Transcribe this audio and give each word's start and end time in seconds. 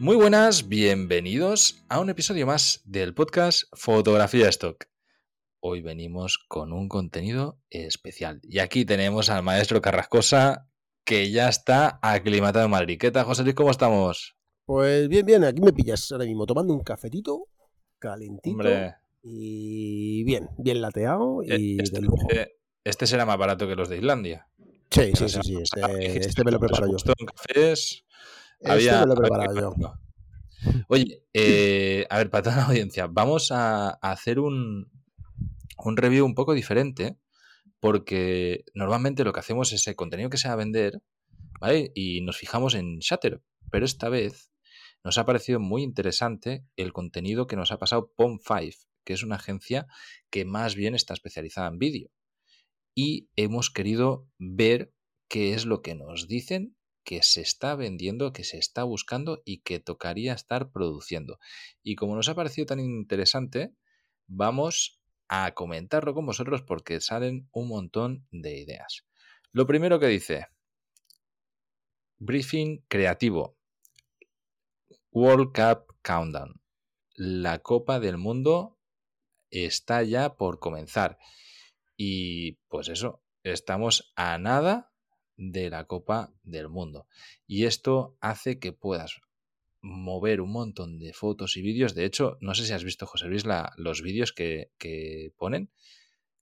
Muy 0.00 0.16
buenas, 0.16 0.66
bienvenidos 0.66 1.84
a 1.90 2.00
un 2.00 2.08
episodio 2.08 2.46
más 2.46 2.80
del 2.86 3.12
podcast 3.12 3.64
Fotografía 3.74 4.48
Stock. 4.48 4.86
Hoy 5.60 5.82
venimos 5.82 6.38
con 6.38 6.72
un 6.72 6.88
contenido 6.88 7.58
especial. 7.68 8.40
Y 8.42 8.60
aquí 8.60 8.86
tenemos 8.86 9.28
al 9.28 9.42
maestro 9.42 9.82
Carrascosa, 9.82 10.70
que 11.04 11.30
ya 11.30 11.50
está 11.50 11.98
aclimatado 12.00 12.64
en 12.64 12.70
Madrid. 12.70 12.96
¿Qué 12.98 13.10
tal, 13.10 13.26
José 13.26 13.42
Luis? 13.42 13.54
¿Cómo 13.54 13.70
estamos? 13.70 14.38
Pues 14.64 15.06
bien, 15.10 15.26
bien, 15.26 15.44
aquí 15.44 15.60
me 15.60 15.74
pillas 15.74 16.10
ahora 16.12 16.24
mismo 16.24 16.46
tomando 16.46 16.72
un 16.72 16.80
cafetito 16.80 17.48
calentito 17.98 18.56
y 19.22 20.24
bien, 20.24 20.48
bien 20.56 20.80
lateado 20.80 21.42
y 21.42 21.78
este, 21.78 22.00
de 22.00 22.06
lujo. 22.06 22.26
Este 22.84 23.06
será 23.06 23.26
más 23.26 23.36
barato 23.36 23.68
que 23.68 23.76
los 23.76 23.90
de 23.90 23.98
Islandia. 23.98 24.48
Sí, 24.90 25.12
sí, 25.14 25.28
sí, 25.28 25.40
sí, 25.42 25.56
este, 25.60 25.80
este 26.26 26.42
me 26.42 26.52
lo 26.52 26.58
preparo 26.58 26.86
yo. 26.86 26.96
En 27.18 27.26
cafés, 27.26 28.06
Este 28.60 28.72
había, 28.72 29.00
me 29.00 29.06
lo 29.06 29.12
he 29.14 29.16
había 29.16 29.28
preparado 29.28 29.74
yo. 29.78 29.94
Oye, 30.88 31.24
eh, 31.32 32.06
a 32.10 32.18
ver, 32.18 32.30
para 32.30 32.42
toda 32.42 32.56
la 32.56 32.64
audiencia, 32.66 33.06
vamos 33.06 33.50
a, 33.50 33.90
a 33.90 34.12
hacer 34.12 34.38
un, 34.38 34.90
un 35.78 35.96
review 35.96 36.24
un 36.24 36.34
poco 36.34 36.52
diferente, 36.52 37.16
porque 37.80 38.64
normalmente 38.74 39.24
lo 39.24 39.32
que 39.32 39.40
hacemos 39.40 39.72
es 39.72 39.86
el 39.86 39.96
contenido 39.96 40.30
que 40.30 40.36
se 40.36 40.48
va 40.48 40.54
a 40.54 40.58
vender, 40.58 41.00
¿vale? 41.60 41.90
Y 41.94 42.20
nos 42.20 42.36
fijamos 42.36 42.74
en 42.74 42.98
Shutter, 42.98 43.42
pero 43.70 43.86
esta 43.86 44.08
vez 44.08 44.52
nos 45.02 45.16
ha 45.16 45.24
parecido 45.24 45.60
muy 45.60 45.82
interesante 45.82 46.66
el 46.76 46.92
contenido 46.92 47.46
que 47.46 47.56
nos 47.56 47.72
ha 47.72 47.78
pasado 47.78 48.12
Pom5, 48.16 48.86
que 49.04 49.14
es 49.14 49.22
una 49.22 49.36
agencia 49.36 49.86
que 50.30 50.44
más 50.44 50.74
bien 50.74 50.94
está 50.94 51.14
especializada 51.14 51.68
en 51.68 51.78
vídeo. 51.78 52.10
Y 52.94 53.30
hemos 53.36 53.70
querido 53.70 54.28
ver 54.38 54.92
qué 55.28 55.54
es 55.54 55.64
lo 55.64 55.80
que 55.80 55.94
nos 55.94 56.28
dicen 56.28 56.76
que 57.04 57.22
se 57.22 57.40
está 57.40 57.74
vendiendo, 57.74 58.32
que 58.32 58.44
se 58.44 58.58
está 58.58 58.84
buscando 58.84 59.42
y 59.44 59.62
que 59.62 59.80
tocaría 59.80 60.32
estar 60.32 60.70
produciendo. 60.70 61.38
Y 61.82 61.96
como 61.96 62.16
nos 62.16 62.28
ha 62.28 62.34
parecido 62.34 62.66
tan 62.66 62.80
interesante, 62.80 63.74
vamos 64.26 65.00
a 65.28 65.52
comentarlo 65.54 66.14
con 66.14 66.26
vosotros 66.26 66.62
porque 66.62 67.00
salen 67.00 67.48
un 67.52 67.68
montón 67.68 68.26
de 68.30 68.58
ideas. 68.58 69.06
Lo 69.52 69.66
primero 69.66 69.98
que 69.98 70.06
dice, 70.06 70.46
briefing 72.18 72.84
creativo, 72.88 73.56
World 75.12 75.52
Cup 75.52 75.96
Countdown. 76.02 76.60
La 77.14 77.58
Copa 77.58 78.00
del 78.00 78.16
Mundo 78.16 78.78
está 79.50 80.02
ya 80.02 80.36
por 80.36 80.58
comenzar. 80.60 81.18
Y 81.96 82.52
pues 82.68 82.88
eso, 82.88 83.22
estamos 83.42 84.12
a 84.16 84.38
nada 84.38 84.89
de 85.42 85.70
la 85.70 85.86
Copa 85.86 86.32
del 86.44 86.68
Mundo. 86.68 87.06
Y 87.46 87.64
esto 87.64 88.16
hace 88.20 88.58
que 88.58 88.72
puedas 88.74 89.20
mover 89.80 90.42
un 90.42 90.52
montón 90.52 90.98
de 90.98 91.14
fotos 91.14 91.56
y 91.56 91.62
vídeos. 91.62 91.94
De 91.94 92.04
hecho, 92.04 92.36
no 92.42 92.54
sé 92.54 92.66
si 92.66 92.74
has 92.74 92.84
visto, 92.84 93.06
José 93.06 93.26
Luis, 93.26 93.46
la- 93.46 93.72
los 93.78 94.02
vídeos 94.02 94.32
que, 94.32 94.70
que 94.78 95.32
ponen. 95.38 95.70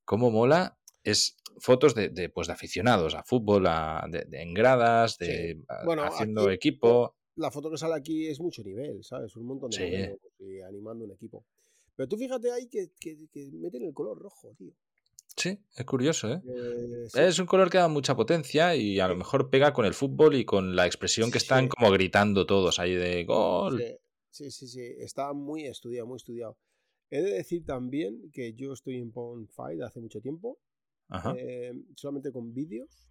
Cómo 0.05 0.31
mola. 0.33 0.79
Es 1.05 1.37
fotos 1.61 1.95
de, 1.95 2.09
de, 2.09 2.29
pues, 2.29 2.49
de 2.49 2.53
aficionados 2.55 3.15
a 3.15 3.23
fútbol, 3.23 3.67
a- 3.69 4.05
de- 4.11 4.25
de- 4.25 4.43
en 4.43 4.53
gradas, 4.53 5.17
de, 5.19 5.55
Sí. 5.55 5.65
Bueno, 5.85 6.03
haciendo 6.03 6.43
aquí- 6.43 6.55
equipo. 6.55 7.15
La 7.37 7.53
foto 7.53 7.71
que 7.71 7.79
sale 7.79 7.95
aquí 7.95 8.27
es 8.27 8.41
mucho 8.41 8.65
nivel, 8.65 9.05
¿sabes? 9.05 9.37
Un 9.37 9.47
montón 9.47 9.71
de 9.71 10.19
Sí. 10.39 10.61
animando 10.63 11.05
un 11.05 11.13
equipo. 11.13 11.47
Pero 11.95 12.09
tú 12.09 12.17
fíjate 12.17 12.51
ahí 12.51 12.67
que, 12.69 12.91
que, 12.99 13.29
que 13.33 13.49
meten 13.53 13.85
el 13.85 13.95
color 13.95 14.19
rojo, 14.19 14.53
tío. 14.59 14.73
Sí, 15.39 15.57
es 15.77 15.85
curioso, 15.87 16.33
¿eh? 16.33 16.43
Eh, 16.45 17.07
sí. 17.09 17.21
Es 17.21 17.39
un 17.39 17.47
color 17.47 17.71
que 17.71 17.79
da 17.79 17.87
mucha 17.87 18.17
potencia 18.17 18.75
y 18.75 18.99
a 18.99 19.07
lo 19.07 19.15
mejor 19.17 19.51
pega 19.51 19.73
con 19.73 19.85
el 19.85 19.95
fútbol 19.95 20.35
y 20.35 20.45
con 20.45 20.75
la 20.75 20.85
expresión 20.85 21.31
que 21.31 21.39
están 21.39 21.65
Sí. 21.67 21.69
como 21.77 21.93
gritando 21.93 22.45
todos 22.45 22.81
ahí 22.81 22.95
de 22.95 23.25
gol. 23.25 23.81
Sí, 24.31 24.51
sí, 24.51 24.67
sí, 24.67 24.81
está 24.99 25.33
muy 25.33 25.65
estudiado, 25.67 26.09
muy 26.09 26.17
estudiado. 26.17 26.59
He 27.11 27.23
de 27.23 27.31
decir 27.35 27.65
también 27.65 28.31
que 28.33 28.53
yo 28.55 28.73
estoy 28.73 28.97
en 28.97 29.13
Pond5 29.13 29.85
hace 29.87 30.01
mucho 30.01 30.21
tiempo, 30.21 30.59
Ajá. 31.09 31.35
eh, 31.39 31.73
solamente 31.95 32.33
con 32.33 32.53
vídeos, 32.53 33.09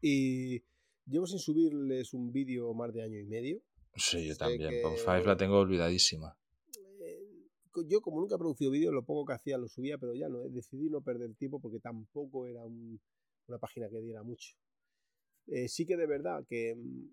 y 0.00 0.62
llevo 1.06 1.26
sin 1.26 1.38
subirles 1.40 2.14
un 2.14 2.32
vídeo 2.32 2.72
más 2.74 2.94
de 2.94 3.02
año 3.02 3.18
y 3.18 3.24
medio. 3.24 3.60
Sí, 3.96 4.24
yo 4.28 4.36
también. 4.36 4.70
que- 4.70 4.80
Pon 4.82 4.96
Five 4.96 5.24
la 5.24 5.36
tengo 5.36 5.58
olvidadísima. 5.58 6.37
Yo 7.86 8.00
como 8.00 8.20
nunca 8.20 8.34
he 8.36 8.38
producido 8.38 8.70
vídeos, 8.70 8.92
lo 8.94 9.04
poco 9.04 9.26
que 9.26 9.32
hacía 9.34 9.58
lo 9.58 9.68
subía, 9.68 9.98
pero 9.98 10.14
ya 10.14 10.28
no, 10.28 10.42
eh, 10.44 10.48
decidí 10.50 10.88
no 10.90 11.00
perder 11.02 11.34
tiempo 11.34 11.60
porque 11.60 11.80
tampoco 11.80 12.46
era 12.46 12.64
un- 12.64 13.00
una 13.48 13.58
página 13.58 13.88
que 13.88 14.00
diera 14.00 14.22
mucho. 14.22 14.54
Eh, 15.46 15.68
sí 15.68 15.86
que 15.86 15.96
de 15.96 16.06
verdad 16.06 16.44
que, 16.48 16.74
mm, 16.76 17.08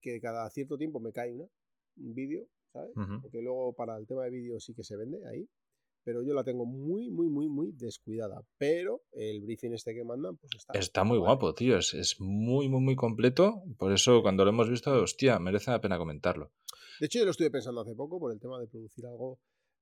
que 0.00 0.20
cada 0.20 0.48
cierto 0.50 0.76
tiempo 0.76 1.00
me 1.00 1.12
cae 1.12 1.32
una, 1.32 1.46
un 1.96 2.14
vídeo, 2.14 2.46
¿sabes? 2.72 2.92
Porque 3.22 3.40
luego 3.42 3.72
para 3.72 3.96
el 3.96 4.06
tema 4.06 4.24
de 4.24 4.30
vídeo 4.30 4.60
sí 4.60 4.74
que 4.74 4.84
se 4.84 4.96
vende 4.96 5.26
ahí, 5.26 5.48
pero 6.04 6.22
yo 6.22 6.34
la 6.34 6.44
tengo 6.44 6.64
muy, 6.66 7.10
muy, 7.10 7.28
muy, 7.28 7.48
muy 7.48 7.72
descuidada. 7.72 8.42
Pero 8.58 9.02
el 9.12 9.40
briefing 9.40 9.72
este 9.72 9.94
que 9.94 10.04
mandan, 10.04 10.36
pues 10.36 10.52
está... 10.56 10.78
Está 10.78 11.04
muy 11.04 11.18
guapo, 11.18 11.54
tío. 11.54 11.76
Es, 11.78 11.94
es 11.94 12.20
muy, 12.20 12.68
muy, 12.68 12.80
muy 12.80 12.96
completo. 12.96 13.62
Por 13.78 13.92
eso 13.92 14.22
cuando 14.22 14.44
lo 14.44 14.50
hemos 14.50 14.68
visto, 14.70 14.92
hostia, 15.02 15.38
merece 15.38 15.70
la 15.70 15.80
pena 15.80 15.98
comentarlo. 15.98 16.52
De 17.00 17.06
hecho, 17.06 17.18
yo 17.18 17.24
lo 17.24 17.30
estuve 17.32 17.50
pensando 17.50 17.80
hace 17.80 17.94
poco 17.94 18.18
por 18.20 18.32
el 18.32 18.40
tema 18.40 18.58
de 18.60 18.66
producir 18.68 19.06
algo 19.06 19.38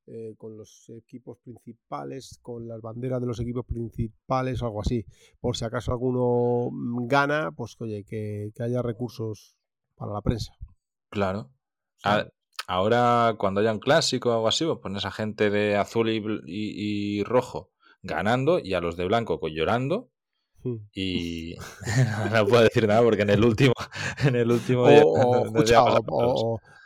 eh, 0.06 0.34
con 0.38 0.56
los 0.56 0.88
equipos 0.90 1.38
principales, 1.38 2.38
con 2.42 2.68
las 2.68 2.80
banderas 2.80 3.20
de 3.20 3.26
los 3.26 3.40
equipos 3.40 3.66
principales 3.66 4.62
o 4.62 4.66
algo 4.66 4.80
así. 4.80 5.04
Por 5.40 5.56
si 5.56 5.64
acaso 5.64 5.92
alguno 5.92 6.68
mm, 6.70 7.06
gana, 7.06 7.52
pues 7.52 7.76
oye, 7.80 8.04
que, 8.04 8.50
que 8.54 8.62
haya 8.62 8.82
recursos 8.82 9.56
para 9.96 10.12
la 10.12 10.22
prensa. 10.22 10.52
Claro. 11.10 11.50
ahora, 12.68 13.36
cuando 13.38 13.60
haya 13.60 13.72
un 13.72 13.78
clásico 13.78 14.30
o 14.30 14.32
algo 14.34 14.48
así, 14.48 14.64
pues 14.64 14.78
pones 14.78 15.04
a 15.04 15.10
gente 15.10 15.50
de 15.50 15.76
azul 15.76 16.08
y, 16.10 16.16
y- 16.46 17.18
y 17.20 17.24
rojo 17.24 17.70
ganando 18.02 18.58
y 18.58 18.74
a 18.74 18.80
los 18.80 18.96
de 18.96 19.06
blanco 19.06 19.40
co- 19.40 19.48
llorando. 19.48 20.10
Mm. 20.66 20.88
Y 20.92 21.54
no 22.32 22.46
puedo 22.46 22.62
decir 22.62 22.86
nada 22.88 23.02
porque 23.02 23.22
en 23.22 23.30
el 23.30 23.44
último, 23.44 23.72
en 24.24 24.36
el 24.36 24.50
último 24.50 24.82
O, 24.82 24.88
o, 24.88 25.46
escucha, 25.46 25.82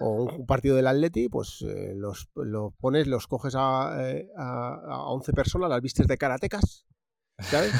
un 0.01 0.47
partido 0.47 0.77
del 0.77 0.87
Atleti, 0.87 1.29
pues 1.29 1.63
eh, 1.63 1.93
los, 1.95 2.29
los 2.35 2.73
pones, 2.79 3.07
los 3.07 3.27
coges 3.27 3.55
a, 3.57 4.11
eh, 4.11 4.29
a, 4.37 4.75
a 4.75 5.05
11 5.11 5.33
personas, 5.33 5.71
las 5.71 5.81
vistes 5.81 6.07
de 6.07 6.17
karatecas, 6.17 6.87
¿sabes? 7.39 7.73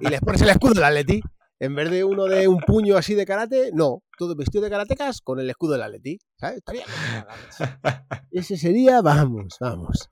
Y, 0.00 0.06
y 0.06 0.08
les 0.08 0.20
pones 0.20 0.40
el 0.42 0.50
escudo 0.50 0.74
del 0.74 0.84
Atleti. 0.84 1.20
En 1.60 1.76
vez 1.76 1.90
de 1.90 2.02
uno 2.02 2.24
de 2.24 2.48
un 2.48 2.58
puño 2.58 2.96
así 2.96 3.14
de 3.14 3.24
karate, 3.24 3.70
no, 3.72 4.02
todo 4.18 4.34
vestido 4.34 4.64
de 4.64 4.70
karatecas 4.70 5.20
con 5.20 5.38
el 5.38 5.48
escudo 5.48 5.72
del 5.72 5.82
Atleti, 5.82 6.18
¿sabes? 6.36 6.58
Estaría 6.58 6.84
Ese 8.32 8.56
sería, 8.56 9.00
vamos, 9.00 9.58
vamos. 9.60 10.10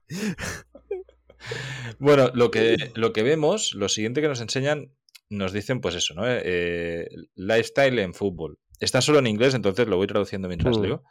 Bueno, 1.99 2.29
lo 2.33 2.51
que, 2.51 2.91
lo 2.95 3.13
que 3.13 3.23
vemos, 3.23 3.73
lo 3.73 3.89
siguiente 3.89 4.21
que 4.21 4.27
nos 4.27 4.41
enseñan, 4.41 4.93
nos 5.31 5.51
dicen, 5.53 5.81
pues 5.81 5.95
eso, 5.95 6.13
¿no? 6.13 6.27
Eh, 6.27 6.41
eh, 6.43 7.07
lifestyle 7.35 7.97
en 7.99 8.13
fútbol. 8.13 8.59
Está 8.79 9.01
solo 9.01 9.19
en 9.19 9.27
inglés, 9.27 9.53
entonces 9.53 9.87
lo 9.87 9.97
voy 9.97 10.07
traduciendo 10.07 10.47
mientras 10.47 10.77
Mm. 10.77 10.81
leo. 10.81 11.03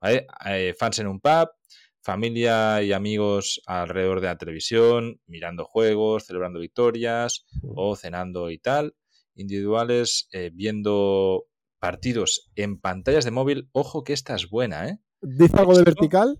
¿vale? 0.00 0.26
Eh, 0.46 0.74
fans 0.78 0.98
en 0.98 1.06
un 1.08 1.20
pub, 1.20 1.48
familia 2.00 2.82
y 2.82 2.92
amigos 2.92 3.60
alrededor 3.66 4.20
de 4.20 4.26
la 4.28 4.38
televisión, 4.38 5.20
mirando 5.26 5.64
juegos, 5.64 6.24
celebrando 6.26 6.60
victorias 6.60 7.44
o 7.62 7.96
cenando 7.96 8.50
y 8.50 8.58
tal. 8.58 8.94
Individuales 9.34 10.28
eh, 10.32 10.50
viendo 10.52 11.46
partidos 11.78 12.50
en 12.56 12.80
pantallas 12.80 13.24
de 13.24 13.30
móvil. 13.30 13.68
Ojo 13.72 14.04
que 14.04 14.12
esta 14.12 14.34
es 14.34 14.48
buena, 14.50 14.88
¿eh? 14.88 14.98
¿Dice 15.20 15.56
algo 15.58 15.76
de 15.76 15.84
vertical? 15.84 16.38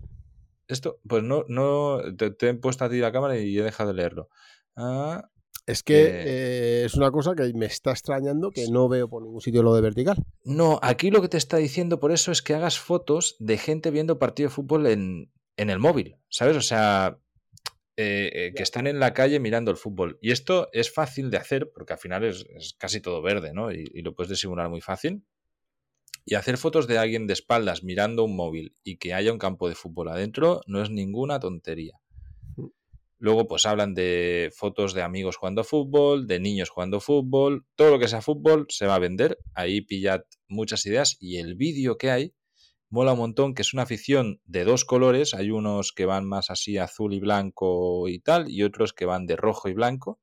Esto, 0.67 0.99
pues 1.07 1.23
no, 1.23 1.45
no, 1.47 1.99
te, 2.17 2.31
te 2.31 2.49
he 2.49 2.53
puesto 2.53 2.85
a 2.85 2.89
ti 2.89 2.97
la 2.97 3.11
cámara 3.11 3.37
y 3.39 3.57
he 3.57 3.63
dejado 3.63 3.89
de 3.89 3.95
leerlo. 3.95 4.29
Ah, 4.75 5.29
Es 5.69 5.83
que 5.83 6.01
Eh, 6.03 6.23
eh, 6.25 6.83
es 6.85 6.95
una 6.95 7.11
cosa 7.11 7.35
que 7.35 7.53
me 7.53 7.67
está 7.67 7.91
extrañando 7.91 8.49
que 8.49 8.67
no 8.69 8.89
veo 8.89 9.07
por 9.09 9.21
ningún 9.23 9.41
sitio 9.41 9.61
lo 9.63 9.75
de 9.75 9.81
vertical. 9.81 10.17
No, 10.43 10.79
aquí 10.81 11.11
lo 11.11 11.21
que 11.21 11.29
te 11.29 11.37
está 11.37 11.57
diciendo 11.57 11.99
por 11.99 12.11
eso 12.11 12.31
es 12.31 12.41
que 12.41 12.55
hagas 12.55 12.79
fotos 12.79 13.35
de 13.39 13.57
gente 13.57 13.91
viendo 13.91 14.17
partido 14.19 14.49
de 14.49 14.55
fútbol 14.55 14.87
en, 14.87 15.31
en 15.57 15.69
el 15.69 15.79
móvil, 15.79 16.17
¿sabes? 16.29 16.57
O 16.57 16.61
sea, 16.61 17.19
eh, 17.97 18.31
eh, 18.33 18.53
que 18.55 18.63
están 18.63 18.87
en 18.87 18.99
la 18.99 19.13
calle 19.13 19.39
mirando 19.39 19.71
el 19.71 19.77
fútbol. 19.77 20.17
Y 20.21 20.31
esto 20.31 20.69
es 20.71 20.91
fácil 20.91 21.29
de 21.29 21.37
hacer 21.37 21.69
porque 21.73 21.93
al 21.93 21.99
final 21.99 22.23
es, 22.23 22.45
es 22.55 22.73
casi 22.77 23.01
todo 23.01 23.21
verde, 23.21 23.51
¿no? 23.53 23.71
Y, 23.71 23.85
y 23.93 24.01
lo 24.01 24.15
puedes 24.15 24.29
disimular 24.29 24.69
muy 24.69 24.81
fácil. 24.81 25.23
Y 26.25 26.35
hacer 26.35 26.57
fotos 26.57 26.87
de 26.87 26.97
alguien 26.97 27.27
de 27.27 27.33
espaldas 27.33 27.83
mirando 27.83 28.23
un 28.23 28.35
móvil 28.35 28.73
y 28.83 28.97
que 28.97 29.13
haya 29.13 29.33
un 29.33 29.39
campo 29.39 29.67
de 29.67 29.75
fútbol 29.75 30.09
adentro 30.09 30.61
no 30.67 30.81
es 30.81 30.89
ninguna 30.89 31.39
tontería. 31.39 31.99
Luego, 33.21 33.47
pues 33.47 33.65
hablan 33.65 33.93
de 33.93 34.49
fotos 34.55 34.93
de 34.93 35.01
amigos 35.01 35.35
jugando 35.35 35.65
fútbol, 35.65 36.25
de 36.25 36.39
niños 36.39 36.69
jugando 36.69 37.01
fútbol, 37.01 37.65
todo 37.75 37.91
lo 37.91 37.99
que 37.99 38.07
sea 38.07 38.21
fútbol 38.21 38.65
se 38.69 38.87
va 38.87 38.95
a 38.95 38.99
vender. 38.99 39.37
Ahí 39.53 39.81
pillad 39.81 40.21
muchas 40.47 40.85
ideas 40.85 41.17
y 41.19 41.37
el 41.37 41.55
vídeo 41.55 41.97
que 41.97 42.11
hay 42.11 42.33
mola 42.89 43.13
un 43.13 43.19
montón, 43.19 43.53
que 43.53 43.61
es 43.61 43.73
una 43.73 43.83
afición 43.83 44.41
de 44.45 44.63
dos 44.63 44.85
colores. 44.85 45.33
Hay 45.33 45.51
unos 45.51 45.91
que 45.91 46.05
van 46.05 46.25
más 46.25 46.49
así 46.49 46.77
azul 46.77 47.13
y 47.13 47.19
blanco 47.19 48.07
y 48.07 48.19
tal, 48.19 48.49
y 48.49 48.63
otros 48.63 48.93
que 48.93 49.05
van 49.05 49.25
de 49.25 49.35
rojo 49.35 49.69
y 49.69 49.73
blanco. 49.73 50.19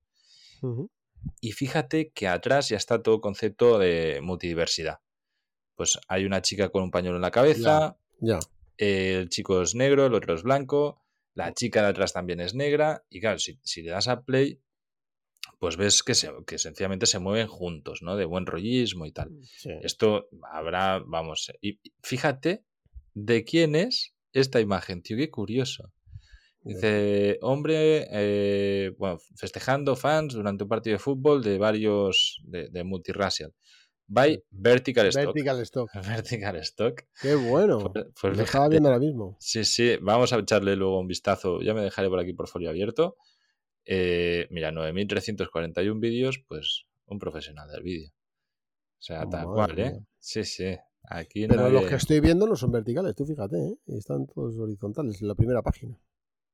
Y 1.41 1.53
fíjate 1.53 2.11
que 2.15 2.29
atrás 2.29 2.71
ya 2.71 2.77
está 2.77 3.03
todo 3.03 3.21
concepto 3.21 3.79
de 3.79 4.21
multidiversidad. 4.23 5.01
Pues 5.75 5.99
hay 6.09 6.25
una 6.25 6.41
chica 6.41 6.71
con 6.71 6.83
un 6.83 6.91
pañuelo 6.91 7.17
en 7.17 7.23
la 7.23 7.31
cabeza, 7.31 7.99
el 8.79 9.29
chico 9.29 9.63
es 9.63 9.75
negro, 9.75 10.07
el 10.07 10.15
otro 10.15 10.35
es 10.35 10.43
blanco, 10.43 11.03
la 11.37 11.53
chica 11.53 11.83
de 11.83 11.89
atrás 11.89 12.15
también 12.15 12.41
es 12.41 12.55
negra, 12.55 13.05
y 13.11 13.21
claro, 13.21 13.39
si, 13.39 13.61
si 13.63 13.83
le 13.83 13.91
das 13.91 14.09
a 14.09 14.23
play, 14.23 14.59
pues 15.59 15.77
ves 15.77 16.03
que, 16.03 16.15
se, 16.15 16.31
que 16.47 16.59
sencillamente 16.59 17.07
se 17.07 17.19
mueven 17.19 17.47
juntos, 17.47 18.01
¿no? 18.03 18.17
De 18.17 18.25
buen 18.25 18.47
rollismo 18.47 19.05
y 19.05 19.13
tal. 19.13 19.31
Sí. 19.57 19.71
Esto 19.83 20.29
habrá, 20.51 21.03
vamos, 21.07 21.53
y 21.61 21.79
y 21.83 21.93
fíjate 22.03 22.65
de 23.15 23.45
quién 23.45 23.77
es 23.77 24.15
esta 24.33 24.61
imagen, 24.61 25.03
tío, 25.03 25.17
qué 25.17 25.31
curioso. 25.31 25.93
Dice, 26.63 27.39
hombre, 27.43 28.09
eh, 28.11 28.93
bueno, 28.99 29.19
festejando 29.37 29.95
fans 29.95 30.35
durante 30.35 30.65
un 30.65 30.69
partido 30.69 30.95
de 30.95 30.99
fútbol 30.99 31.41
de 31.43 31.59
varios, 31.59 32.41
de, 32.45 32.71
de 32.71 32.83
multiracial. 32.83 33.55
By 34.09 34.43
Vertical 34.51 35.07
Stock. 35.09 35.25
Vertical 35.27 35.61
Stock. 35.63 35.91
Vertical 36.07 36.57
Stock. 36.57 37.03
Qué 37.21 37.35
bueno. 37.35 37.93
Pues- 37.93 38.07
pues 38.21 38.37
Lo 38.37 38.43
estaba 38.45 38.69
viendo 38.69 38.89
ahora 38.89 39.01
mismo. 39.01 39.37
Sí, 39.41 39.65
sí, 39.65 39.97
vamos 40.01 40.33
a 40.33 40.39
echarle 40.39 40.77
luego 40.77 41.01
un 41.01 41.09
vistazo. 41.09 41.61
Ya 41.61 41.75
me 41.75 41.81
dejaré 41.83 42.09
por 42.09 42.19
aquí 42.19 42.33
portfolio 42.33 42.71
abierto. 42.71 43.17
Eh, 43.85 44.47
mira, 44.51 44.71
9.341 44.73 46.01
vídeos, 46.01 46.41
pues 46.47 46.87
un 47.07 47.19
profesional 47.19 47.69
del 47.71 47.83
vídeo. 47.83 48.11
O 48.11 49.03
sea, 49.03 49.29
tal 49.29 49.47
cual, 49.47 49.79
¿eh? 49.79 49.91
mía. 49.93 50.01
Sí, 50.19 50.45
sí. 50.45 50.77
Aquí 51.09 51.47
Pero 51.47 51.69
los 51.71 51.85
que 51.87 51.95
estoy 51.95 52.19
viendo 52.19 52.49
no 52.49 52.57
son 52.57 52.73
verticales, 52.73 53.15
tú 53.15 53.25
fíjate, 53.25 53.57
¿eh? 53.57 53.77
Están 53.87 54.27
todos 54.27 54.57
horizontales 54.59 55.23
en 55.23 55.29
la 55.29 55.37
primera 55.37 55.63
página. 55.63 55.97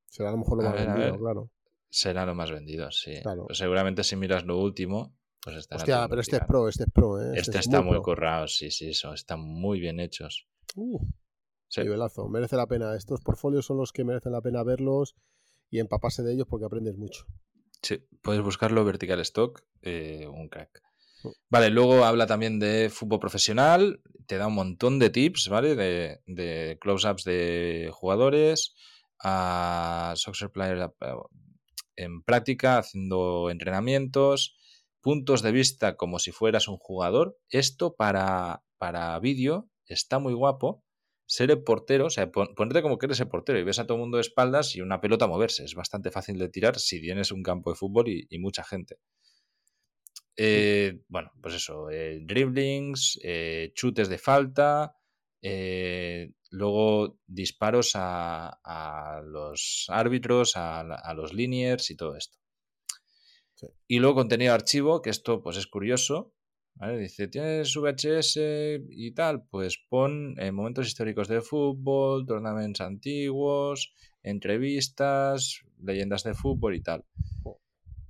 Será 0.08 0.28
a 0.28 0.32
lo 0.32 0.38
mejor 0.38 0.58
lo 0.62 0.68
A 0.68 0.72
más 0.72 0.78
ver, 0.78 0.88
vendido, 0.88 1.18
claro. 1.18 1.50
será 1.88 2.26
lo 2.26 2.34
más 2.34 2.50
vendido, 2.50 2.90
sí. 2.90 3.14
Claro. 3.22 3.46
Pues 3.46 3.56
seguramente 3.56 4.04
si 4.04 4.14
miras 4.16 4.44
lo 4.44 4.58
último, 4.58 5.14
pues 5.42 5.56
estará 5.56 5.78
Hostia, 5.80 6.08
pero 6.08 6.20
este 6.20 6.36
es 6.36 6.42
pro, 6.46 6.68
este 6.68 6.84
es 6.84 6.90
pro, 6.92 7.20
¿eh? 7.20 7.32
Este 7.34 7.58
es 7.58 7.66
está 7.66 7.80
muy 7.82 7.94
pro. 7.94 8.02
currado, 8.02 8.48
sí, 8.48 8.70
sí, 8.70 8.90
eso. 8.90 9.12
Están 9.12 9.40
muy 9.40 9.80
bien 9.80 10.00
hechos. 10.00 10.46
Uh, 10.76 11.04
Sí. 11.68 11.80
nivelazo, 11.82 12.28
merece 12.28 12.56
la 12.56 12.66
pena. 12.66 12.94
Estos 12.96 13.22
portfolios 13.22 13.64
son 13.64 13.78
los 13.78 13.92
que 13.92 14.04
merecen 14.04 14.32
la 14.32 14.42
pena 14.42 14.62
verlos 14.62 15.14
y 15.70 15.78
empaparse 15.78 16.22
de 16.22 16.34
ellos 16.34 16.46
porque 16.46 16.66
aprendes 16.66 16.98
mucho. 16.98 17.24
Sí, 17.80 18.06
puedes 18.20 18.42
buscarlo 18.42 18.84
Vertical 18.84 19.18
Stock, 19.20 19.64
eh, 19.80 20.26
un 20.30 20.48
crack. 20.50 20.82
Mm. 21.24 21.28
Vale, 21.48 21.70
luego 21.70 22.04
habla 22.04 22.26
también 22.26 22.58
de 22.58 22.90
fútbol 22.92 23.20
profesional, 23.20 24.02
te 24.26 24.36
da 24.36 24.48
un 24.48 24.54
montón 24.54 24.98
de 24.98 25.08
tips, 25.08 25.48
¿vale? 25.48 25.74
De, 25.74 26.20
de 26.26 26.76
close-ups 26.78 27.24
de 27.24 27.88
jugadores, 27.90 28.74
a 29.24 30.12
soccer 30.16 30.50
players 30.50 30.90
eh, 31.00 31.14
en 31.96 32.22
práctica, 32.22 32.78
haciendo 32.78 33.48
entrenamientos, 33.48 34.58
puntos 35.02 35.42
de 35.42 35.52
vista 35.52 35.96
como 35.96 36.18
si 36.18 36.32
fueras 36.32 36.68
un 36.68 36.78
jugador. 36.78 37.38
Esto 37.50 37.94
para, 37.96 38.64
para 38.78 39.18
vídeo 39.20 39.68
está 39.86 40.18
muy 40.18 40.34
guapo. 40.34 40.84
Ser 41.26 41.50
el 41.50 41.62
portero, 41.62 42.06
o 42.06 42.10
sea, 42.10 42.30
pon- 42.30 42.54
ponerte 42.54 42.82
como 42.82 42.98
que 42.98 43.06
eres 43.06 43.20
el 43.20 43.28
portero 43.28 43.58
y 43.58 43.64
ves 43.64 43.78
a 43.78 43.86
todo 43.86 43.96
el 43.96 44.02
mundo 44.02 44.18
de 44.18 44.22
espaldas 44.22 44.76
y 44.76 44.80
una 44.82 45.00
pelota 45.00 45.26
moverse. 45.26 45.64
Es 45.64 45.74
bastante 45.74 46.10
fácil 46.10 46.38
de 46.38 46.48
tirar 46.48 46.78
si 46.78 47.00
tienes 47.00 47.32
un 47.32 47.42
campo 47.42 47.70
de 47.70 47.76
fútbol 47.76 48.08
y, 48.08 48.26
y 48.30 48.38
mucha 48.38 48.64
gente. 48.64 48.98
Eh, 50.36 51.00
bueno, 51.08 51.30
pues 51.42 51.54
eso, 51.54 51.90
eh, 51.90 52.20
dribblings, 52.22 53.20
eh, 53.22 53.72
chutes 53.74 54.08
de 54.08 54.18
falta, 54.18 54.96
eh, 55.42 56.32
luego 56.50 57.18
disparos 57.26 57.92
a, 57.94 58.48
a 58.64 59.20
los 59.22 59.86
árbitros, 59.88 60.56
a, 60.56 60.80
a 60.80 61.14
los 61.14 61.32
linears 61.34 61.90
y 61.90 61.96
todo 61.96 62.16
esto. 62.16 62.38
Sí. 63.62 63.68
Y 63.88 63.98
luego 64.00 64.16
contenido 64.16 64.50
de 64.50 64.54
archivo, 64.56 65.00
que 65.02 65.10
esto 65.10 65.42
pues 65.42 65.56
es 65.56 65.66
curioso. 65.66 66.34
¿vale? 66.74 66.98
Dice, 66.98 67.28
¿tienes 67.28 67.76
VHS 67.76 68.38
y 68.90 69.12
tal? 69.12 69.44
Pues 69.50 69.78
pon 69.88 70.34
eh, 70.38 70.52
momentos 70.52 70.86
históricos 70.86 71.28
de 71.28 71.40
fútbol, 71.42 72.26
tournaments 72.26 72.80
antiguos, 72.80 73.92
entrevistas, 74.22 75.62
leyendas 75.78 76.24
de 76.24 76.34
fútbol 76.34 76.74
y 76.74 76.82
tal. 76.82 77.04
Oh. 77.44 77.60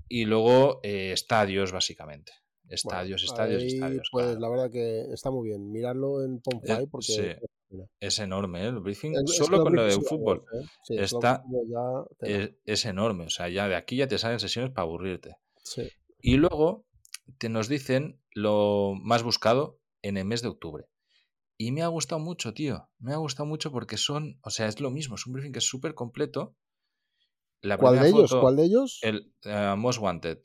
Y 0.09 0.25
luego 0.25 0.81
eh, 0.83 1.13
estadios, 1.13 1.73
básicamente. 1.73 2.33
Estadios, 2.69 3.23
Bueno, 3.23 3.33
estadios, 3.33 3.63
estadios. 3.65 4.09
Pues 4.13 4.25
claro. 4.27 4.41
la 4.41 4.49
verdad 4.49 4.71
que 4.71 5.03
está 5.13 5.31
muy 5.31 5.49
bien. 5.49 5.71
Mirarlo 5.71 6.25
en 6.25 6.41
Pomfy 6.41 6.71
Eh, 6.73 6.87
porque 6.91 7.07
sí. 7.07 7.23
Es 8.01 8.19
enorme, 8.19 8.65
¿eh? 8.65 8.69
El 8.69 8.81
briefing, 8.81 9.13
es- 9.15 9.37
solo 9.37 9.63
con 9.63 9.75
lo 9.75 9.85
de 9.85 9.93
fútbol, 9.93 10.45
¿eh? 10.53 10.65
Sí, 10.85 10.97
está- 10.99 11.43
es 12.65 12.85
enorme. 12.85 13.25
O 13.25 13.31
sea, 13.31 13.49
ya 13.49 13.67
de 13.69 13.75
aquí 13.77 13.97
ya 13.97 14.07
te 14.07 14.19
salen 14.19 14.41
sesiones 14.41 14.71
para 14.73 14.85
aburrirte. 14.85 15.37
Sí. 15.63 15.89
Y 16.19 16.37
luego 16.37 16.85
te 17.39 17.49
nos 17.49 17.69
dicen 17.69 18.21
lo 18.35 18.95
más 19.01 19.23
buscado 19.23 19.79
en 20.03 20.17
el 20.17 20.25
mes 20.25 20.43
de 20.43 20.49
octubre. 20.49 20.87
Y 21.59 21.71
me 21.73 21.83
ha 21.83 21.87
gustado 21.89 22.21
mucho, 22.21 22.55
tío. 22.55 22.89
Me 22.99 23.13
ha 23.13 23.17
gustado 23.17 23.47
mucho 23.47 23.71
porque 23.71 23.97
son, 23.97 24.39
o 24.43 24.51
sea, 24.51 24.67
es 24.67 24.81
lo 24.81 24.91
mismo, 24.91 25.15
es 25.15 25.27
un 25.27 25.35
briefing 25.35 25.53
que 25.53 25.59
es 25.61 25.67
súper 25.67 25.95
completo. 25.95 26.57
La 27.61 27.79
¿Cuál 27.79 28.01
de 28.01 28.09
ellos? 28.09 28.31
foto, 28.31 28.41
¿Cuál 28.41 28.57
de 28.57 28.65
ellos? 28.65 28.99
El 29.03 29.33
eh, 29.45 29.75
Most 29.77 30.01
Wanted. 30.01 30.39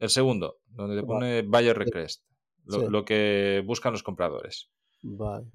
El 0.00 0.10
segundo, 0.10 0.58
donde 0.66 0.96
te 1.00 1.06
pone 1.06 1.42
Buyer 1.42 1.76
Request. 1.78 2.24
Lo, 2.64 2.80
Sí. 2.80 2.86
lo 2.88 3.04
que 3.04 3.62
buscan 3.64 3.92
los 3.92 4.02
compradores. 4.02 4.70
Vale. 5.02 5.46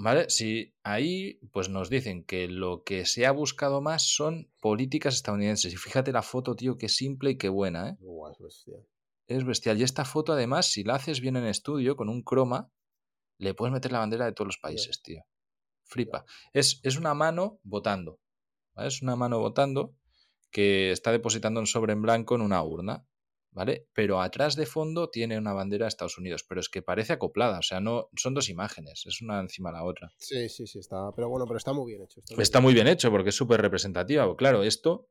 ¿Vale? 0.00 0.30
Si 0.30 0.74
ahí 0.84 1.40
pues 1.52 1.68
nos 1.68 1.90
dicen 1.90 2.24
que 2.24 2.46
lo 2.46 2.84
que 2.84 3.04
se 3.04 3.26
ha 3.26 3.32
buscado 3.32 3.80
más 3.80 4.14
son 4.14 4.48
políticas 4.60 5.14
estadounidenses. 5.14 5.72
Y 5.72 5.76
fíjate 5.76 6.12
la 6.12 6.22
foto, 6.22 6.54
tío, 6.54 6.78
qué 6.78 6.88
simple 6.88 7.30
y 7.30 7.36
qué 7.36 7.48
buena, 7.48 7.90
¿eh? 7.90 7.96
Es 8.30 8.38
bestial. 8.38 8.86
Es 9.26 9.44
bestial. 9.44 9.78
Y 9.78 9.82
esta 9.82 10.04
foto, 10.04 10.32
además, 10.32 10.70
si 10.70 10.84
la 10.84 10.94
haces 10.94 11.20
bien 11.20 11.36
en 11.36 11.46
estudio, 11.46 11.96
con 11.96 12.08
un 12.08 12.22
croma, 12.22 12.70
le 13.38 13.54
puedes 13.54 13.72
meter 13.72 13.90
la 13.90 13.98
bandera 13.98 14.24
de 14.24 14.32
todos 14.32 14.46
los 14.46 14.58
países, 14.58 15.02
tío. 15.02 15.24
Flipa. 15.84 16.24
Es, 16.52 16.80
es 16.84 16.96
una 16.96 17.14
mano 17.14 17.58
votando. 17.64 18.20
¿vale? 18.74 18.88
Es 18.88 19.02
una 19.02 19.16
mano 19.16 19.40
votando 19.40 19.94
que 20.50 20.92
está 20.92 21.10
depositando 21.10 21.58
un 21.58 21.66
sobre 21.66 21.92
en 21.92 22.02
blanco 22.02 22.36
en 22.36 22.42
una 22.42 22.62
urna. 22.62 23.04
¿Vale? 23.58 23.88
Pero 23.92 24.22
atrás 24.22 24.54
de 24.54 24.66
fondo 24.66 25.10
tiene 25.10 25.36
una 25.36 25.52
bandera 25.52 25.86
de 25.86 25.88
Estados 25.88 26.16
Unidos. 26.16 26.44
Pero 26.48 26.60
es 26.60 26.68
que 26.68 26.80
parece 26.80 27.12
acoplada. 27.12 27.58
O 27.58 27.62
sea, 27.62 27.80
no 27.80 28.08
son 28.16 28.32
dos 28.34 28.48
imágenes. 28.48 29.04
Es 29.04 29.20
una 29.20 29.40
encima 29.40 29.70
de 29.70 29.78
la 29.78 29.84
otra. 29.84 30.12
Sí, 30.16 30.48
sí, 30.48 30.68
sí, 30.68 30.78
está. 30.78 31.10
Pero 31.16 31.28
bueno, 31.28 31.44
pero 31.44 31.58
está 31.58 31.72
muy 31.72 31.90
bien 31.90 32.04
hecho. 32.04 32.20
Está 32.20 32.34
muy 32.36 32.42
Está 32.42 32.60
muy 32.60 32.74
bien 32.74 32.86
hecho 32.86 33.10
porque 33.10 33.30
es 33.30 33.34
súper 33.34 33.60
representativa. 33.60 34.32
Claro, 34.36 34.62
esto 34.62 35.08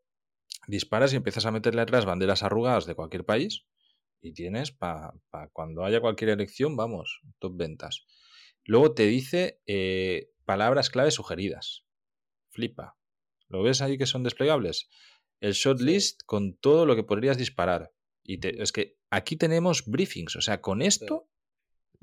disparas 0.67 1.11
y 1.11 1.17
empiezas 1.17 1.45
a 1.45 1.51
meterle 1.51 1.81
atrás 1.81 2.05
banderas 2.05 2.41
arrugadas 2.41 2.85
de 2.85 2.95
cualquier 2.95 3.25
país 3.25 3.65
y 4.21 4.33
tienes 4.33 4.71
para 4.71 5.13
cuando 5.51 5.83
haya 5.83 5.99
cualquier 5.99 6.31
elección, 6.31 6.77
vamos, 6.77 7.21
top 7.39 7.57
ventas. 7.57 8.05
Luego 8.63 8.93
te 8.93 9.05
dice 9.07 9.61
eh, 9.65 10.29
palabras 10.45 10.89
clave 10.89 11.11
sugeridas. 11.11 11.85
Flipa. 12.49 12.97
¿Lo 13.49 13.61
ves 13.61 13.81
ahí 13.81 13.97
que 13.97 14.05
son 14.05 14.23
desplegables? 14.23 14.89
El 15.39 15.53
shot 15.53 15.79
list 15.79 16.21
con 16.25 16.57
todo 16.57 16.85
lo 16.85 16.95
que 16.95 17.03
podrías 17.03 17.37
disparar. 17.37 17.93
Y 18.27 18.38
te- 18.39 18.62
es 18.62 18.72
que 18.72 18.98
aquí 19.10 19.38
tenemos 19.38 19.86
briefings. 19.88 20.36
O 20.36 20.41
sea, 20.41 20.62
con 20.62 20.81
esto 20.84 21.27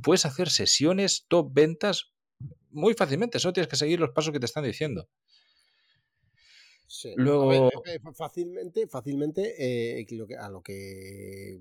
puedes 0.03 0.25
hacer 0.27 0.49
sesiones 0.51 1.27
top 1.29 1.51
ventas 1.53 2.13
muy 2.71 2.95
fácilmente. 2.95 3.39
Solo 3.39 3.53
tienes 3.53 3.69
que 3.69 3.77
seguir 3.77 4.01
los 4.01 4.11
pasos 4.11 4.33
que 4.33 4.41
te 4.41 4.47
están 4.47 4.65
diciendo. 4.65 5.09
Sí. 6.87 7.13
Luego- 7.17 7.45
A 7.45 7.81
ver, 7.85 7.97
eh, 7.97 8.01
fácilmente, 8.15 8.87
fácilmente, 8.89 9.55
eh, 10.01 10.07
a 10.41 10.49
lo 10.49 10.63
que 10.63 11.61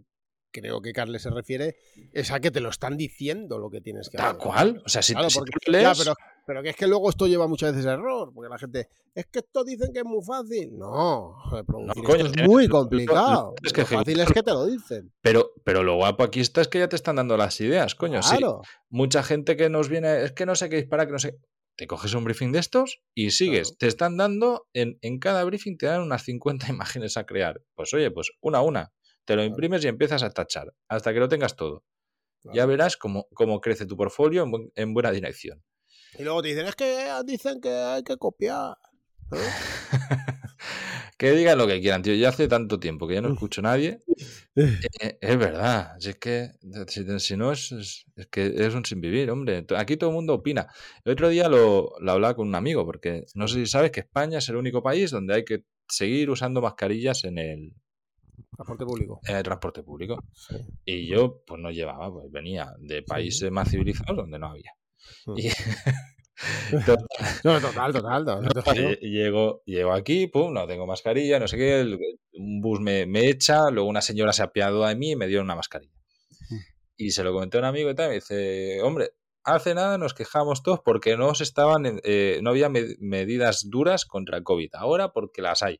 creo 0.54 0.82
que 0.82 0.94
Carles 0.94 1.24
se 1.24 1.30
refiere 1.32 1.76
es 2.14 2.32
a 2.32 2.40
que 2.40 2.52
te 2.52 2.62
lo 2.62 2.70
están 2.70 2.96
diciendo 2.96 3.58
lo 3.60 3.70
que 3.70 3.82
tienes 3.82 4.10
que 4.10 4.18
Tal 4.18 4.28
hacer. 4.28 4.38
cual. 4.42 4.82
O 4.86 4.90
sea, 4.90 5.02
si, 5.02 5.14
Claro, 5.14 5.30
si 5.30 5.40
porque- 5.40 5.52
tú 5.66 5.72
lees, 5.72 5.84
ya, 5.84 5.94
pero, 6.04 6.16
pero 6.48 6.64
que 6.64 6.70
es 6.70 6.76
que 6.78 6.88
luego 6.88 7.10
esto 7.10 7.28
lleva 7.28 7.48
muchas 7.48 7.72
veces 7.74 7.86
a 7.88 7.94
error, 7.94 8.32
porque 8.34 8.50
la 8.50 8.58
gente, 8.58 8.88
es 9.14 9.26
que 9.28 9.40
esto 9.40 9.64
dicen 9.66 9.92
que 9.92 10.00
es 10.00 10.06
muy 10.06 10.24
fácil. 10.24 10.78
No, 10.78 11.36
coño, 12.04 12.26
esto 12.28 12.42
es 12.42 12.48
muy 12.48 12.68
complicado. 12.68 13.54
tienes 13.58 13.74
que 13.74 13.82
Lo 13.82 13.88
fácil 13.88 14.20
es 14.20 14.32
que 14.32 14.44
te 14.44 14.52
lo 14.52 14.66
dicen. 14.66 15.12
pero, 15.22 15.52
pero 15.66 15.84
lo 15.84 15.96
guapo 15.96 16.24
aquí 16.24 16.40
está 16.40 16.62
es 16.62 16.68
que 16.68 16.80
ya 16.80 16.88
te 16.90 16.96
están 16.96 17.18
dando 17.18 17.36
las 17.38 17.60
ideas, 17.62 17.96
coño. 17.96 18.22
Sí, 18.24 18.38
Claro. 18.38 18.62
mucha 18.90 19.24
gente 19.24 19.58
que 19.58 19.70
nos 19.70 19.90
viene, 19.90 20.24
es 20.24 20.32
que 20.32 20.46
no 20.46 20.56
sé 20.56 20.70
qué 20.70 20.78
disparar, 20.78 21.08
que 21.08 21.14
no 21.14 21.20
sé. 21.20 21.38
te 21.76 21.88
coges 21.88 22.14
un 22.14 22.24
briefing 22.24 22.52
de 22.52 22.60
estos 22.60 23.02
y 23.16 23.32
sigues. 23.32 23.70
Claro. 23.70 23.78
Te 23.80 23.88
están 23.88 24.16
dando, 24.16 24.68
en, 24.74 25.00
en 25.02 25.18
cada 25.18 25.44
briefing 25.44 25.76
te 25.76 25.88
dan 25.88 26.02
unas 26.02 26.22
50 26.24 26.68
imágenes 26.70 27.18
a 27.18 27.26
crear. 27.26 27.62
Pues 27.74 27.92
oye, 27.96 28.12
pues 28.12 28.30
una 28.42 28.60
a 28.60 28.62
una. 28.62 28.92
Te 29.26 29.36
lo 29.36 29.44
imprimes 29.44 29.84
y 29.86 29.88
empiezas 29.88 30.24
a 30.24 30.30
tachar 30.30 30.74
hasta 30.88 31.14
que 31.14 31.20
lo 31.20 31.28
tengas 31.30 31.56
todo. 31.56 31.84
Ya 32.54 32.66
verás 32.66 32.98
cómo, 32.98 33.28
cómo 33.34 33.62
crece 33.62 33.86
tu 33.86 33.96
portfolio 33.96 34.44
en, 34.44 34.52
buen- 34.52 34.72
en 34.76 34.94
buena 34.94 35.12
dirección. 35.12 35.64
Y 36.20 36.24
luego 36.24 36.42
te 36.42 36.50
dicen, 36.50 36.66
es 36.66 36.76
que 36.76 37.08
dicen 37.26 37.62
que 37.62 37.72
hay 37.72 38.04
que 38.04 38.18
copiar. 38.18 38.76
¿eh? 39.32 39.38
que 41.18 41.32
digan 41.32 41.58
lo 41.58 41.68
que 41.68 41.80
quieran, 41.82 42.02
tío. 42.02 42.14
Ya 42.16 42.30
hace 42.30 42.48
tanto 42.48 42.80
tiempo 42.80 43.08
que 43.08 43.16
ya 43.16 43.22
no 43.22 43.34
escucho 43.34 43.62
a 43.62 43.64
nadie. 43.64 44.00
Eh, 45.02 45.18
es 45.22 45.38
verdad. 45.38 45.94
Si 46.00 46.10
es 46.10 46.18
que 46.18 46.52
si, 46.88 47.20
si 47.20 47.38
no 47.38 47.52
es, 47.52 47.72
es, 47.72 48.06
es 48.16 48.28
que 48.28 48.54
es 48.56 48.74
un 48.76 48.86
sin 48.86 49.02
vivir, 49.02 49.32
hombre. 49.32 49.66
Aquí 49.78 49.98
todo 49.98 50.10
el 50.12 50.16
mundo 50.16 50.34
opina. 50.36 50.68
El 51.06 51.14
otro 51.14 51.30
día 51.30 51.48
lo, 51.50 51.94
lo 52.00 52.12
hablaba 52.12 52.36
con 52.36 52.48
un 52.50 52.56
amigo, 52.56 52.86
porque 52.86 53.26
no 53.34 53.48
sé 53.48 53.56
si 53.56 53.66
sabes 53.66 53.92
que 53.92 54.02
España 54.02 54.38
es 54.40 54.50
el 54.50 54.58
único 54.58 54.84
país 54.84 55.10
donde 55.10 55.34
hay 55.36 55.46
que 55.46 55.64
seguir 55.88 56.30
usando 56.30 56.62
mascarillas 56.62 57.24
en 57.24 57.38
el, 57.40 57.74
Transporte 58.56 58.86
público. 58.86 59.20
el 59.28 59.44
transporte 59.44 59.84
público. 59.84 60.24
Sí. 60.34 60.56
Y 60.86 61.08
yo, 61.08 61.44
pues 61.46 61.60
no 61.62 61.72
llevaba, 61.72 62.12
pues 62.12 62.32
venía 62.32 62.74
de 62.80 63.02
países 63.04 63.52
más 63.52 63.70
civilizados 63.70 64.16
donde 64.16 64.40
no 64.40 64.48
había. 64.48 64.72
Mm. 65.26 65.38
Y, 65.38 65.50
Total, 66.72 66.98
No, 67.44 67.62
total, 67.62 67.94
total. 67.94 68.26
lle- 68.76 69.00
llego, 69.02 69.62
llego 69.66 69.94
aquí, 69.94 70.28
pum, 70.28 70.52
no 70.54 70.66
tengo 70.68 70.86
mascarilla, 70.88 71.40
no 71.40 71.48
sé 71.48 71.58
qué, 71.58 71.82
el- 71.82 72.00
un 72.34 72.60
bus 72.62 72.80
me, 72.80 73.06
me 73.06 73.28
echa, 73.30 73.70
luego 73.70 73.88
una 73.88 74.02
señora 74.02 74.34
se 74.34 74.42
ha 74.42 74.46
apiado 74.46 74.86
de 74.86 74.96
mí 74.96 75.12
y 75.12 75.16
me 75.16 75.28
dio 75.28 75.42
una 75.42 75.56
mascarilla. 75.56 75.94
Mm. 76.50 76.58
Y 76.98 77.12
se 77.12 77.24
lo 77.24 77.32
comenté 77.34 77.58
a 77.58 77.62
un 77.62 77.66
amigo 77.66 77.90
y 77.92 77.96
tal, 77.96 78.06
y 78.08 78.10
me 78.10 78.16
dice, 78.16 78.82
hombre, 78.82 79.12
hace 79.44 79.74
nada 79.76 79.98
nos 79.98 80.14
quejamos 80.14 80.64
todos 80.64 80.80
porque 80.84 81.16
no 81.18 81.36
se 81.36 81.44
estaban, 81.44 82.00
eh, 82.04 82.40
no 82.42 82.50
había 82.50 82.70
med- 82.70 82.98
medidas 83.00 83.70
duras 83.70 84.06
contra 84.06 84.38
el 84.38 84.44
COVID, 84.44 84.70
ahora 84.74 85.12
porque 85.14 85.42
las 85.42 85.62
hay. 85.64 85.80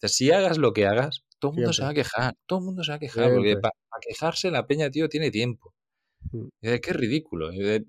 Dice, 0.00 0.14
si 0.14 0.32
hagas 0.32 0.58
lo 0.58 0.72
que 0.72 0.86
hagas, 0.86 1.21
todo 1.42 1.50
el 1.50 1.56
mundo 1.56 1.72
se 1.72 1.82
va 1.82 1.88
a 1.88 1.94
quejar, 1.94 2.34
todo 2.46 2.60
el 2.60 2.64
mundo 2.66 2.84
se 2.84 2.92
va 2.92 2.96
a 2.96 3.00
quejar, 3.00 3.32
porque 3.34 3.56
para 3.56 3.74
quejarse 4.00 4.48
la 4.52 4.64
peña, 4.64 4.88
tío, 4.90 5.08
tiene 5.08 5.32
tiempo. 5.32 5.74
Mm. 6.30 6.44
Y 6.60 6.66
dice, 6.68 6.80
qué 6.80 6.92
ridículo. 6.92 7.52
Y 7.52 7.58
dice, 7.58 7.84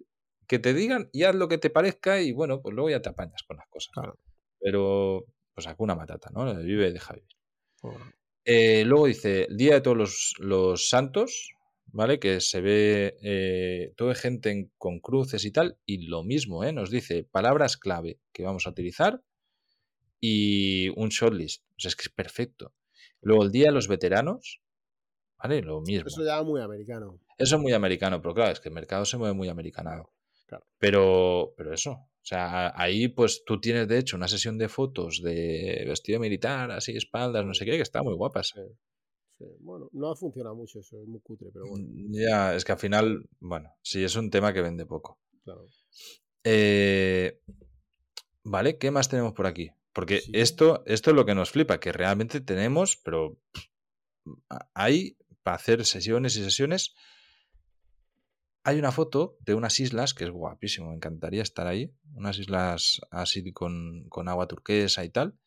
que 0.47 0.57
te 0.57 0.73
digan 0.73 1.07
y 1.13 1.21
haz 1.23 1.35
lo 1.35 1.47
que 1.47 1.59
te 1.59 1.69
parezca 1.69 2.19
y 2.19 2.31
bueno, 2.31 2.63
pues 2.63 2.73
luego 2.73 2.89
ya 2.89 2.99
te 3.03 3.09
apañas 3.09 3.43
con 3.43 3.57
las 3.57 3.67
cosas. 3.69 3.91
Claro. 3.93 4.17
Pero, 4.59 5.25
pues 5.53 5.67
una 5.77 5.93
matata, 5.93 6.31
¿no? 6.33 6.51
Vive 6.63 6.87
y 6.87 6.93
deja 6.93 7.13
vivir. 7.13 7.29
Eh, 8.43 8.83
luego 8.85 9.05
dice, 9.05 9.47
Día 9.51 9.75
de 9.75 9.81
todos 9.81 9.97
los, 9.97 10.33
los 10.39 10.89
santos, 10.89 11.51
¿vale? 11.85 12.19
Que 12.19 12.41
se 12.41 12.59
ve 12.59 13.17
eh, 13.21 13.93
toda 13.95 14.15
gente 14.15 14.49
en- 14.49 14.71
con 14.79 14.99
cruces 14.99 15.45
y 15.45 15.51
tal, 15.51 15.77
y 15.85 16.07
lo 16.07 16.23
mismo, 16.23 16.63
¿eh? 16.63 16.73
Nos 16.73 16.89
dice 16.89 17.23
palabras 17.23 17.77
clave 17.77 18.19
que 18.33 18.41
vamos 18.41 18.65
a 18.65 18.71
utilizar 18.71 19.21
y 20.19 20.89
un 20.97 21.09
shortlist. 21.09 21.63
O 21.77 21.79
sea, 21.79 21.89
es 21.89 21.95
que 21.95 22.03
es 22.03 22.09
perfecto. 22.09 22.73
Luego 23.23 23.43
el 23.43 23.51
Día 23.51 23.67
de 23.67 23.71
los 23.73 23.87
veteranos, 23.87 24.61
¿vale? 25.37 25.61
Lo 25.61 25.81
mismo. 25.81 26.07
Eso 26.07 26.23
ya 26.23 26.41
muy 26.43 26.61
americano. 26.61 27.19
Eso 27.37 27.55
es 27.55 27.61
muy 27.61 27.73
americano, 27.73 28.21
pero 28.21 28.33
claro, 28.33 28.51
es 28.51 28.59
que 28.59 28.69
el 28.69 28.75
mercado 28.75 29.05
se 29.05 29.17
mueve 29.17 29.33
muy 29.33 29.49
americanado. 29.49 30.13
Claro. 30.45 30.65
Pero, 30.77 31.53
pero 31.57 31.73
eso, 31.73 31.91
o 31.91 32.09
sea, 32.21 32.71
ahí 32.79 33.07
pues 33.07 33.43
tú 33.45 33.59
tienes 33.59 33.87
de 33.87 33.97
hecho 33.97 34.17
una 34.17 34.27
sesión 34.27 34.57
de 34.57 34.69
fotos 34.69 35.21
de 35.23 35.83
vestido 35.87 36.19
militar, 36.19 36.69
así, 36.71 36.95
espaldas, 36.95 37.45
no 37.45 37.53
sé 37.53 37.65
qué, 37.65 37.71
que 37.71 37.81
está 37.81 38.03
muy 38.03 38.13
guapas. 38.13 38.49
Sí. 38.55 38.61
Sí, 39.39 39.45
Bueno, 39.61 39.89
no 39.93 40.15
funciona 40.15 40.53
mucho 40.53 40.79
eso, 40.79 41.01
es 41.01 41.07
muy 41.07 41.19
cutre, 41.21 41.49
pero 41.51 41.65
bueno, 41.67 41.87
Mm, 41.89 42.11
Ya, 42.13 42.55
es 42.55 42.63
que 42.63 42.71
al 42.73 42.77
final, 42.77 43.27
bueno, 43.39 43.73
sí, 43.81 44.03
es 44.03 44.15
un 44.15 44.29
tema 44.29 44.53
que 44.53 44.61
vende 44.61 44.85
poco. 44.85 45.19
claro. 45.43 45.67
Eh, 46.43 47.39
vale, 48.43 48.77
¿qué 48.77 48.91
más 48.91 49.09
tenemos 49.09 49.33
por 49.33 49.47
aquí? 49.47 49.71
Porque 49.93 50.21
Sí. 50.21 50.31
esto, 50.33 50.83
esto 50.85 51.11
es 51.11 51.15
lo 51.15 51.25
que 51.25 51.35
nos 51.35 51.51
flipa, 51.51 51.79
que 51.79 51.91
realmente 51.91 52.41
tenemos, 52.41 52.97
pero 52.97 53.37
a- 54.49 54.67
hay 54.73 55.17
para 55.43 55.55
hacer 55.55 55.85
sesiones 55.85 56.35
y 56.35 56.43
sesiones. 56.43 56.95
Hay 58.65 58.79
una 58.79 58.91
foto 58.93 59.37
de 59.41 59.55
unas 59.55 59.79
islas 59.79 60.13
que 60.13 60.23
es 60.23 60.29
guapísimo, 60.29 60.89
me 60.89 60.95
encantaría 60.95 61.41
estar 61.43 61.67
ahí. 61.67 61.91
Unas 62.15 62.39
islas 62.39 63.01
así 63.11 63.51
con, 63.51 64.07
con 64.09 64.29
agua 64.29 64.47
turquesa 64.47 65.03
y 65.03 65.09
tal. 65.09 65.37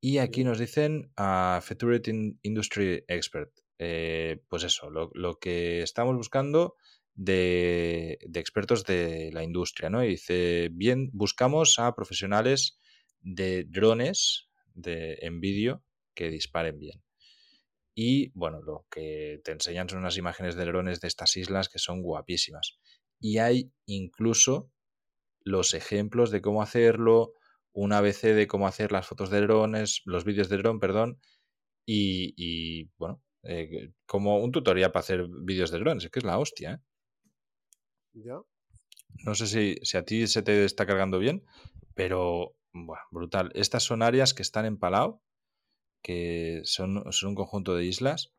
Y 0.00 0.18
aquí 0.18 0.42
nos 0.44 0.58
dicen 0.58 1.12
a 1.16 1.60
Featured 1.62 2.04
In- 2.08 2.38
Industry 2.42 3.04
Expert. 3.08 3.50
Eh, 3.78 4.42
pues 4.48 4.64
eso, 4.64 4.90
lo, 4.90 5.10
lo 5.14 5.38
que 5.38 5.82
estamos 5.82 6.16
buscando 6.16 6.74
de, 7.14 8.18
de 8.26 8.40
expertos 8.40 8.84
de 8.84 9.30
la 9.32 9.44
industria, 9.44 9.88
¿no? 9.88 10.04
Y 10.04 10.08
dice, 10.08 10.68
bien, 10.72 11.10
buscamos 11.12 11.78
a 11.78 11.94
profesionales 11.94 12.78
de 13.24 13.64
drones 13.64 14.48
de, 14.74 15.18
en 15.22 15.40
vídeo 15.40 15.82
que 16.14 16.30
disparen 16.30 16.78
bien. 16.78 17.02
Y 17.96 18.30
bueno, 18.30 18.60
lo 18.60 18.86
que 18.90 19.40
te 19.44 19.52
enseñan 19.52 19.88
son 19.88 20.00
unas 20.00 20.16
imágenes 20.16 20.56
de 20.56 20.64
drones 20.64 21.00
de 21.00 21.08
estas 21.08 21.36
islas 21.36 21.68
que 21.68 21.78
son 21.78 22.02
guapísimas. 22.02 22.78
Y 23.20 23.38
hay 23.38 23.72
incluso 23.86 24.70
los 25.40 25.74
ejemplos 25.74 26.30
de 26.30 26.40
cómo 26.40 26.62
hacerlo, 26.62 27.34
un 27.72 27.92
ABC 27.92 28.34
de 28.34 28.46
cómo 28.46 28.66
hacer 28.66 28.92
las 28.92 29.06
fotos 29.06 29.30
de 29.30 29.40
drones, 29.40 30.02
los 30.04 30.24
vídeos 30.24 30.48
de 30.48 30.58
dron, 30.58 30.80
perdón, 30.80 31.20
y, 31.86 32.34
y, 32.36 32.90
bueno, 32.96 33.22
eh, 33.42 33.92
como 34.06 34.38
un 34.38 34.52
tutorial 34.52 34.90
para 34.90 35.00
hacer 35.02 35.26
vídeos 35.28 35.70
de 35.70 35.78
drones, 35.78 36.04
es 36.04 36.10
que 36.10 36.20
es 36.20 36.24
la 36.24 36.38
hostia, 36.38 36.72
¿eh? 36.72 36.78
¿Ya? 38.14 38.40
No 39.24 39.34
sé 39.34 39.46
si, 39.46 39.76
si 39.82 39.96
a 39.96 40.04
ti 40.04 40.26
se 40.26 40.42
te 40.42 40.64
está 40.64 40.86
cargando 40.86 41.18
bien, 41.18 41.44
pero 41.94 42.56
buah, 42.74 43.00
brutal. 43.10 43.50
Estas 43.54 43.84
son 43.84 44.02
áreas 44.02 44.34
que 44.34 44.42
están 44.42 44.66
en 44.66 44.78
Palau, 44.78 45.22
que 46.02 46.60
son, 46.64 47.10
son 47.12 47.30
un 47.30 47.34
conjunto 47.34 47.74
de 47.74 47.86
islas, 47.86 48.34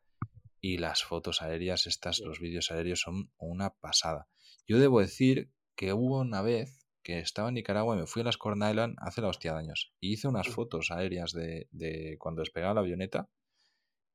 y 0.60 0.78
las 0.78 1.04
fotos 1.04 1.42
aéreas, 1.42 1.86
estas, 1.86 2.20
los 2.20 2.40
vídeos 2.40 2.70
aéreos 2.70 3.00
son 3.00 3.30
una 3.38 3.70
pasada. 3.70 4.28
Yo 4.66 4.78
debo 4.78 5.00
decir 5.00 5.50
que 5.76 5.92
hubo 5.92 6.20
una 6.20 6.42
vez 6.42 6.86
que 7.02 7.20
estaba 7.20 7.48
en 7.48 7.54
Nicaragua 7.54 7.94
y 7.94 8.00
me 8.00 8.06
fui 8.06 8.22
a 8.22 8.24
las 8.24 8.36
Corn 8.36 8.68
Island 8.68 8.96
hace 8.98 9.20
la 9.20 9.28
hostia 9.28 9.52
de 9.52 9.60
años 9.60 9.94
y 10.00 10.12
hice 10.12 10.26
unas 10.26 10.48
fotos 10.48 10.90
aéreas 10.90 11.32
de, 11.32 11.68
de 11.70 12.16
cuando 12.18 12.40
despegaba 12.40 12.74
la 12.74 12.80
avioneta 12.80 13.30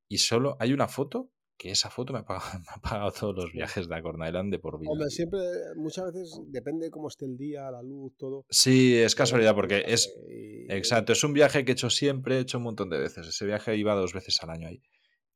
y 0.10 0.18
solo 0.18 0.58
hay 0.60 0.74
una 0.74 0.90
foto 0.90 1.32
que 1.62 1.70
esa 1.70 1.91
foto 1.91 2.12
me 2.12 2.20
ha 2.20 2.25
pagado, 2.25 2.46
me 2.60 2.65
ha 2.75 2.82
pagado 2.82 3.12
todos 3.12 3.36
los 3.36 3.53
viajes 3.53 3.88
de 3.88 3.96
la 3.96 4.01
Corn 4.01 4.25
Island 4.25 4.51
de 4.51 4.58
por 4.58 4.80
vida. 4.80 4.89
Hombre, 4.89 5.10
siempre, 5.12 5.39
muchas 5.75 6.06
veces 6.12 6.39
depende 6.48 6.86
de 6.86 6.91
cómo 6.91 7.08
esté 7.08 7.25
el 7.25 7.38
día, 7.38 7.70
la 7.70 7.84
luz, 7.84 8.13
todo. 8.18 8.46
Sí, 8.50 8.98
es 8.98 9.13
casualidad 9.13 9.53
porque 9.53 9.84
es, 9.86 10.12
Y- 10.27 10.72
Exacto, 10.74 11.13
es 11.13 11.24
un 11.24 11.34
viaje 11.34 11.63
que 11.63 11.72
he 11.72 11.74
hecho 11.74 11.91
siempre, 11.91 12.38
he 12.38 12.39
hecho 12.39 12.58
un 12.58 12.63
montón 12.63 12.89
de 12.89 12.98
veces. 12.98 13.27
Ese 13.27 13.46
viaje 13.46 13.75
iba 13.77 13.94
dos 13.94 14.13
veces 14.13 14.41
al 14.41 14.50
año 14.50 14.70
ahí. 14.70 14.82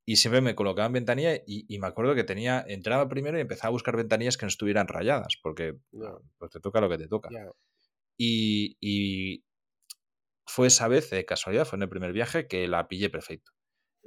Y 0.04 0.16
siempre 0.16 0.42
me 0.42 0.56
colocaba 0.56 0.88
en 0.88 0.94
ventanilla 0.94 1.36
y, 1.36 1.66
y 1.68 1.78
me 1.78 1.86
acuerdo 1.88 2.16
que 2.16 2.24
tenía, 2.24 2.64
entraba 2.68 3.08
primero 3.08 3.38
y 3.38 3.42
empezaba 3.42 3.68
a 3.68 3.72
buscar 3.72 3.96
ventanillas 3.96 4.38
que 4.38 4.46
no 4.46 4.50
estuvieran 4.50 4.88
rayadas, 4.88 5.36
porque 5.44 5.76
Ya. 5.92 6.14
pues 6.40 6.50
te 6.52 6.60
toca 6.60 6.82
lo 6.82 6.90
que 6.90 6.98
te 6.98 7.08
toca. 7.08 7.30
Y 8.18 9.44
fue 10.48 10.68
esa 10.68 10.88
vez, 10.88 11.10
de 11.10 11.26
casualidad, 11.26 11.66
fue 11.66 11.78
en 11.78 11.84
el 11.84 11.90
primer 11.90 12.14
viaje 12.14 12.48
que 12.48 12.68
la 12.68 12.88
pillé 12.88 13.10
perfecto. 13.10 13.52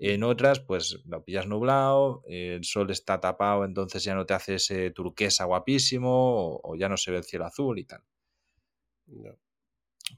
En 0.00 0.22
otras, 0.22 0.60
pues 0.60 1.00
lo 1.06 1.24
pillas 1.24 1.48
nublado, 1.48 2.22
el 2.26 2.64
sol 2.64 2.90
está 2.90 3.20
tapado, 3.20 3.64
entonces 3.64 4.04
ya 4.04 4.14
no 4.14 4.26
te 4.26 4.34
hace 4.34 4.54
ese 4.54 4.92
turquesa 4.92 5.44
guapísimo, 5.44 6.10
o, 6.10 6.60
o 6.62 6.76
ya 6.76 6.88
no 6.88 6.96
se 6.96 7.10
ve 7.10 7.18
el 7.18 7.24
cielo 7.24 7.46
azul 7.46 7.78
y 7.78 7.84
tal. 7.84 8.02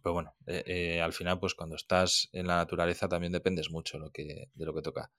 Pero 0.02 0.14
bueno, 0.14 0.34
eh, 0.46 0.62
eh, 0.66 1.00
al 1.00 1.12
final, 1.12 1.38
pues 1.40 1.54
cuando 1.54 1.76
estás 1.76 2.28
en 2.32 2.46
la 2.46 2.56
naturaleza 2.56 3.08
también 3.08 3.32
dependes 3.32 3.70
mucho 3.70 3.98
lo 3.98 4.10
que, 4.10 4.50
de 4.54 4.64
lo 4.64 4.74
que 4.74 4.82
toca. 4.82 5.10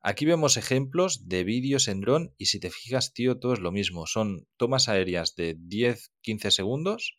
Aquí 0.00 0.24
vemos 0.24 0.56
ejemplos 0.56 1.28
de 1.28 1.44
vídeos 1.44 1.88
en 1.88 2.00
dron 2.00 2.34
y 2.38 2.46
si 2.46 2.60
te 2.60 2.70
fijas, 2.70 3.12
tío, 3.12 3.38
todo 3.38 3.54
es 3.54 3.60
lo 3.60 3.72
mismo. 3.72 4.06
Son 4.06 4.46
tomas 4.56 4.88
aéreas 4.88 5.34
de 5.34 5.56
10-15 5.56 6.50
segundos, 6.50 7.18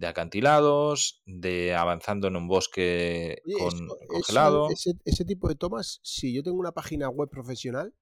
de 0.00 0.06
acantilados, 0.06 1.20
de 1.26 1.74
avanzando 1.74 2.26
en 2.26 2.36
un 2.36 2.48
bosque 2.48 3.42
Oye, 3.44 3.54
con, 3.58 3.68
eso- 3.68 3.84
eso- 3.84 4.06
congelado. 4.08 4.70
ese, 4.70 4.92
ese 5.04 5.24
tipo 5.26 5.46
de 5.46 5.56
tomas, 5.56 6.00
si 6.02 6.32
yo 6.34 6.42
tengo 6.42 6.56
una 6.58 6.72
página 6.72 7.10
web 7.10 7.28
profesional, 7.28 7.92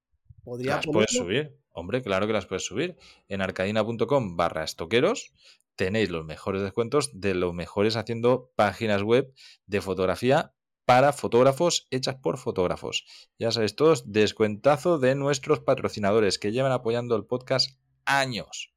podría 0.45 0.77
Las 0.77 0.87
puedes 0.87 1.11
subir. 1.13 1.59
Hombre, 1.73 2.01
claro 2.03 2.29
que 2.29 2.33
las 2.33 2.47
puedes 2.47 2.65
subir. 2.65 2.97
En 3.27 3.43
arcadina.com 3.43 4.37
barra 4.37 4.63
estoqueros 4.63 5.33
tenéis 5.75 6.09
los 6.11 6.25
mejores 6.25 6.63
descuentos 6.63 7.11
de 7.21 7.35
los 7.35 7.53
mejores 7.53 7.97
haciendo 7.97 8.53
páginas 8.55 9.03
web 9.03 9.35
de 9.67 9.81
fotografía 9.81 10.55
para 10.85 11.13
fotógrafos 11.13 11.89
hechas 11.91 12.15
por 12.23 12.39
fotógrafos. 12.39 13.07
Ya 13.41 13.51
sabéis 13.51 13.75
todos, 13.75 14.11
descuentazo 14.13 14.99
de 15.01 15.17
nuestros 15.17 15.59
patrocinadores 15.61 16.39
que 16.39 16.53
llevan 16.53 16.71
apoyando 16.73 17.17
el 17.17 17.27
podcast 17.27 17.71
años. 18.05 18.73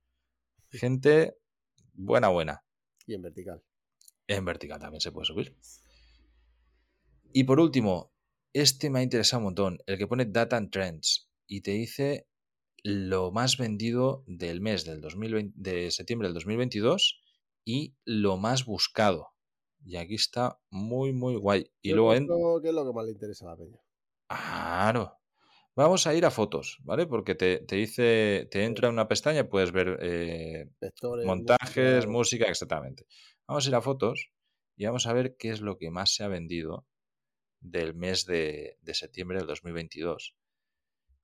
Gente 0.72 1.38
buena, 1.94 2.28
buena. 2.30 2.63
Y 3.08 3.13
en 3.13 3.22
vertical. 3.22 3.63
En 4.27 4.46
vertical 4.46 4.79
también 4.79 5.01
se 5.01 5.12
puede 5.12 5.25
subir. 5.25 5.55
Y 7.34 7.43
por 7.43 7.60
último, 7.60 8.13
este 8.53 8.89
me 8.89 9.00
ha 9.00 9.03
interesado 9.03 9.39
un 9.39 9.46
montón, 9.46 9.79
el 9.86 9.98
que 9.98 10.08
pone 10.08 10.25
Data 10.25 10.58
and 10.58 10.72
Trends 10.72 11.29
y 11.48 11.62
te 11.62 11.72
dice 11.72 12.27
lo 12.84 13.31
más 13.31 13.58
vendido 13.58 14.24
del 14.27 14.62
mes 14.62 14.86
del 14.86 15.01
2020, 15.01 15.53
de 15.55 15.91
septiembre 15.91 16.27
del 16.27 16.34
2022 16.36 17.22
y 17.63 17.96
lo 18.05 18.38
más 18.38 18.65
buscado. 18.65 19.29
Y 19.84 19.98
aquí 19.98 20.15
está 20.15 20.60
muy, 20.70 21.13
muy 21.13 21.36
guay. 21.36 21.72
Y 21.81 21.89
Yo 21.89 21.96
luego 21.96 22.13
en... 22.13 22.27
que 22.62 22.70
es 22.70 22.74
lo 22.74 22.86
que 22.86 22.93
más 22.93 23.05
le 23.05 23.12
interesa 23.12 23.46
a 23.46 23.50
la 23.50 23.58
peña. 23.58 23.79
Claro. 24.27 25.21
Vamos 25.75 26.06
a 26.06 26.13
ir 26.13 26.25
a 26.25 26.32
fotos, 26.32 26.80
¿vale? 26.84 27.08
Porque 27.08 27.34
te, 27.36 27.60
te 27.60 27.75
dice, 27.78 28.48
te 28.51 28.66
entra 28.66 28.88
en 28.88 28.94
una 28.94 29.08
pestaña, 29.08 29.48
puedes 29.50 29.72
ver 29.72 29.98
eh, 30.01 30.70
Vectores, 30.82 31.25
montajes, 31.25 32.08
música, 32.08 32.46
exactamente. 32.46 33.06
Vamos 33.48 33.66
a 33.66 33.70
ir 33.70 33.75
a 33.75 33.82
fotos 33.82 34.32
y 34.75 34.86
vamos 34.86 35.08
a 35.08 35.13
ver 35.13 35.36
qué 35.38 35.50
es 35.51 35.62
lo 35.62 35.78
que 35.78 35.90
más 35.90 36.13
se 36.13 36.24
ha 36.24 36.28
vendido 36.28 36.86
del 37.62 37.96
mes 37.96 38.25
de, 38.25 38.78
de 38.82 38.94
septiembre 38.94 39.38
del 39.40 39.48
2022. 39.48 40.36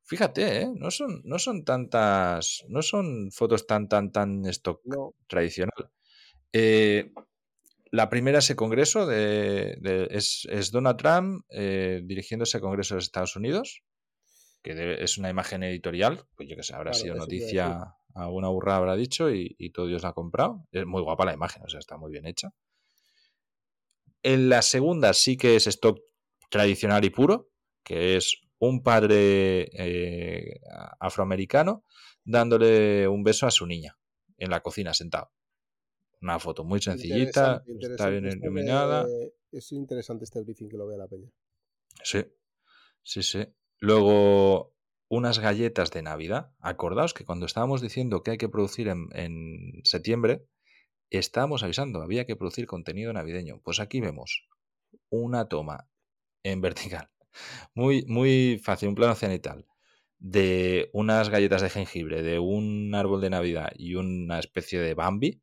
Fíjate, 0.04 0.62
¿eh? 0.62 0.70
No 0.76 0.90
son, 0.92 1.22
no 1.26 1.38
son 1.40 1.66
tantas, 1.66 2.64
no 2.70 2.82
son 2.82 3.32
fotos 3.32 3.68
tan, 3.68 3.90
tan, 3.90 4.12
tan 4.12 4.46
stock 4.46 4.82
No, 4.86 5.14
tradicional. 5.28 5.92
Eh, 6.54 7.12
la 7.92 8.10
primera 8.10 8.40
ese 8.40 8.56
congreso 8.56 9.06
de, 9.08 9.78
de- 9.82 10.08
es, 10.12 10.48
es 10.52 10.72
Donald 10.72 10.98
Trump 10.98 11.46
eh, 11.50 12.02
dirigiendo 12.06 12.44
ese 12.44 12.60
congreso 12.62 12.96
de 12.96 12.98
los 12.98 13.06
Estados 13.06 13.36
Unidos, 13.36 13.84
que 14.68 14.76
debe- 14.76 15.04
es 15.04 15.18
una 15.18 15.30
imagen 15.30 15.64
editorial, 15.64 16.26
pues 16.36 16.50
yo 16.50 16.56
que 16.56 16.64
sé, 16.64 16.74
habrá 16.76 16.92
Claro, 16.92 17.02
sido 17.04 17.16
noticia, 17.16 17.96
alguna 18.16 18.50
burra 18.50 18.78
habrá 18.78 18.96
dicho 18.96 19.32
y, 19.32 19.56
y 19.60 19.72
todo 19.72 19.88
Dios 19.88 20.04
la 20.04 20.10
ha 20.10 20.14
comprado. 20.14 20.66
Es 20.72 20.86
muy 20.86 21.02
guapa 21.02 21.26
la 21.26 21.34
imagen, 21.34 21.64
o 21.64 21.70
sea, 21.70 21.80
está 21.80 21.98
muy 21.98 22.12
bien 22.12 22.26
hecha. 22.26 22.50
En 24.24 24.50
la 24.50 24.62
segunda 24.62 25.14
sí 25.14 25.38
que 25.38 25.56
es 25.56 25.68
stock 25.68 26.00
tradicional 26.50 27.04
y 27.06 27.10
puro, 27.10 27.50
que 27.84 28.18
es 28.18 28.38
un 28.60 28.82
padre 28.84 29.70
eh, 29.74 30.60
afroamericano 31.00 31.84
dándole 32.24 33.08
un 33.08 33.24
beso 33.24 33.46
a 33.48 33.52
su 33.52 33.66
niña 33.66 33.98
en 34.38 34.50
la 34.50 34.62
cocina 34.62 34.94
sentado. 34.94 35.32
Una 36.22 36.40
foto 36.40 36.64
muy 36.64 36.82
sencillita, 36.82 37.64
interesante, 37.68 37.94
está 37.96 38.10
bien 38.10 38.26
esto 38.26 38.46
iluminada. 38.46 39.08
Es 39.52 39.72
interesante 39.72 40.26
este 40.26 40.42
briefing 40.42 40.68
que 40.70 40.78
lo 40.78 40.88
vea 40.88 40.98
la 40.98 41.08
peña. 41.08 41.30
Sí, 42.04 42.24
sí, 43.04 43.24
sí. 43.24 43.46
Luego, 43.80 44.74
unas 45.08 45.40
galletas 45.40 45.92
de 45.92 46.02
Navidad. 46.02 46.52
Acordaos 46.60 47.14
que 47.14 47.26
cuando 47.26 47.46
estábamos 47.46 47.82
diciendo 47.82 48.24
que 48.24 48.32
hay 48.32 48.38
que 48.38 48.50
producir 48.50 48.88
en, 48.88 49.10
en 49.14 49.82
septiembre, 49.84 50.46
estábamos 51.10 51.64
avisando, 51.64 52.02
había 52.02 52.26
que 52.26 52.36
producir 52.36 52.68
contenido 52.68 53.14
navideño. 53.14 53.62
Pues 53.64 53.80
aquí 53.80 54.02
vemos 54.02 54.48
una 55.10 55.48
toma 55.48 55.88
en 56.44 56.62
vertical, 56.62 57.10
muy, 57.76 58.06
muy 58.08 58.60
fácil, 58.64 58.90
un 58.90 58.96
plano 58.96 59.16
cenital, 59.16 59.66
de 60.20 60.90
unas 60.94 61.30
galletas 61.30 61.62
de 61.62 61.70
jengibre, 61.70 62.24
de 62.24 62.40
un 62.40 62.94
árbol 62.96 63.22
de 63.22 63.30
Navidad 63.30 63.72
y 63.76 63.96
una 63.96 64.40
especie 64.40 64.80
de 64.80 64.94
Bambi, 64.94 65.42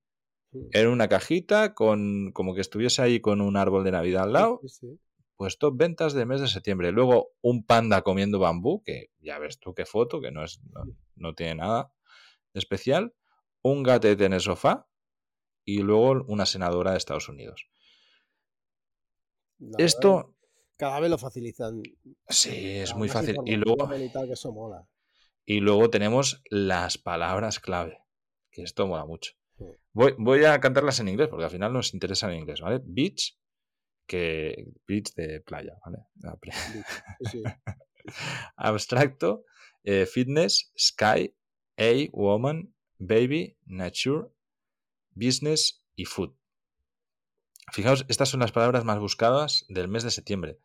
en 0.73 0.87
una 0.88 1.09
cajita, 1.09 1.75
con 1.75 2.31
como 2.33 2.55
que 2.55 2.61
estuviese 2.61 3.03
ahí 3.03 3.21
con 3.21 3.41
un 3.41 3.57
árbol 3.57 3.83
de 3.85 3.91
Navidad 3.91 4.25
al 4.25 4.33
lado, 4.33 4.61
Sí, 4.62 4.69
sí. 4.69 4.99
Pues 5.37 5.59
top 5.59 5.76
ventas 5.76 6.12
del 6.14 6.26
mes 6.26 6.41
de 6.41 6.49
septiembre. 6.49 6.93
Luego 6.93 7.33
un 7.41 7.64
panda 7.64 8.03
comiendo 8.03 8.38
bambú, 8.38 8.83
que 8.83 9.11
ya 9.21 9.38
ves 9.38 9.59
tú 9.59 9.75
qué 9.75 9.85
foto, 9.87 10.21
que 10.21 10.31
no, 10.31 10.45
es, 10.45 10.61
no, 10.73 10.85
no 11.17 11.35
tiene 11.35 11.57
nada 11.57 11.93
de 12.53 12.61
especial. 12.61 13.14
Un 13.62 13.83
gatete 13.83 14.25
en 14.26 14.33
el 14.35 14.41
sofá 14.41 14.87
y 15.64 15.79
luego 15.79 16.25
una 16.29 16.47
senadora 16.47 16.93
de 16.93 16.99
Estados 16.99 17.29
Unidos. 17.29 17.67
La 19.59 19.83
Esto 19.85 20.35
Cada 20.76 21.00
vez 21.00 21.11
lo 21.11 21.19
facilitan. 21.19 21.83
sí 22.29 22.79
es 22.79 22.91
Cada 22.91 22.99
muy 22.99 23.09
fácil. 23.09 23.37
Y 23.47 23.57
luego, 23.57 23.95
y 23.97 24.11
tal, 24.11 24.26
que 24.26 24.35
eso 24.35 24.53
mola. 24.53 24.87
y 25.47 25.61
luego 25.61 25.88
tenemos 25.91 26.43
las 26.50 26.99
palabras 26.99 27.61
clave, 27.61 27.99
que 28.50 28.62
esto 28.62 28.87
mola 28.87 29.07
mucho. 29.07 29.33
Voy, 29.93 30.14
voy 30.19 30.45
a 30.45 30.59
cantarlas 30.61 30.99
en 31.00 31.09
inglés 31.09 31.29
porque 31.29 31.45
al 31.45 31.50
final 31.50 31.73
nos 31.73 31.95
interesa 31.95 32.31
en 32.31 32.41
inglés, 32.41 32.61
¿vale? 32.61 32.81
Beach, 32.85 33.38
que 34.07 34.73
beach 34.87 35.15
de 35.15 35.41
playa, 35.41 35.77
¿vale? 35.85 35.99
La 36.21 36.37
playa. 36.37 36.61
Sí, 36.61 36.83
sí. 37.31 37.43
abstracto, 38.57 39.45
eh, 39.83 40.07
fitness, 40.07 40.73
sky, 40.77 41.35
a, 41.77 42.09
woman, 42.13 42.75
baby, 42.99 43.57
nature, 43.67 44.29
business 45.15 45.85
y 45.97 46.05
food. 46.05 46.35
Fijaos, 47.73 48.05
estas 48.09 48.29
son 48.29 48.40
las 48.40 48.53
palabras 48.53 48.85
más 48.85 48.99
buscadas 48.99 49.64
del 49.69 49.88
mes 49.88 50.03
de 50.03 50.11
septiembre. 50.11 50.59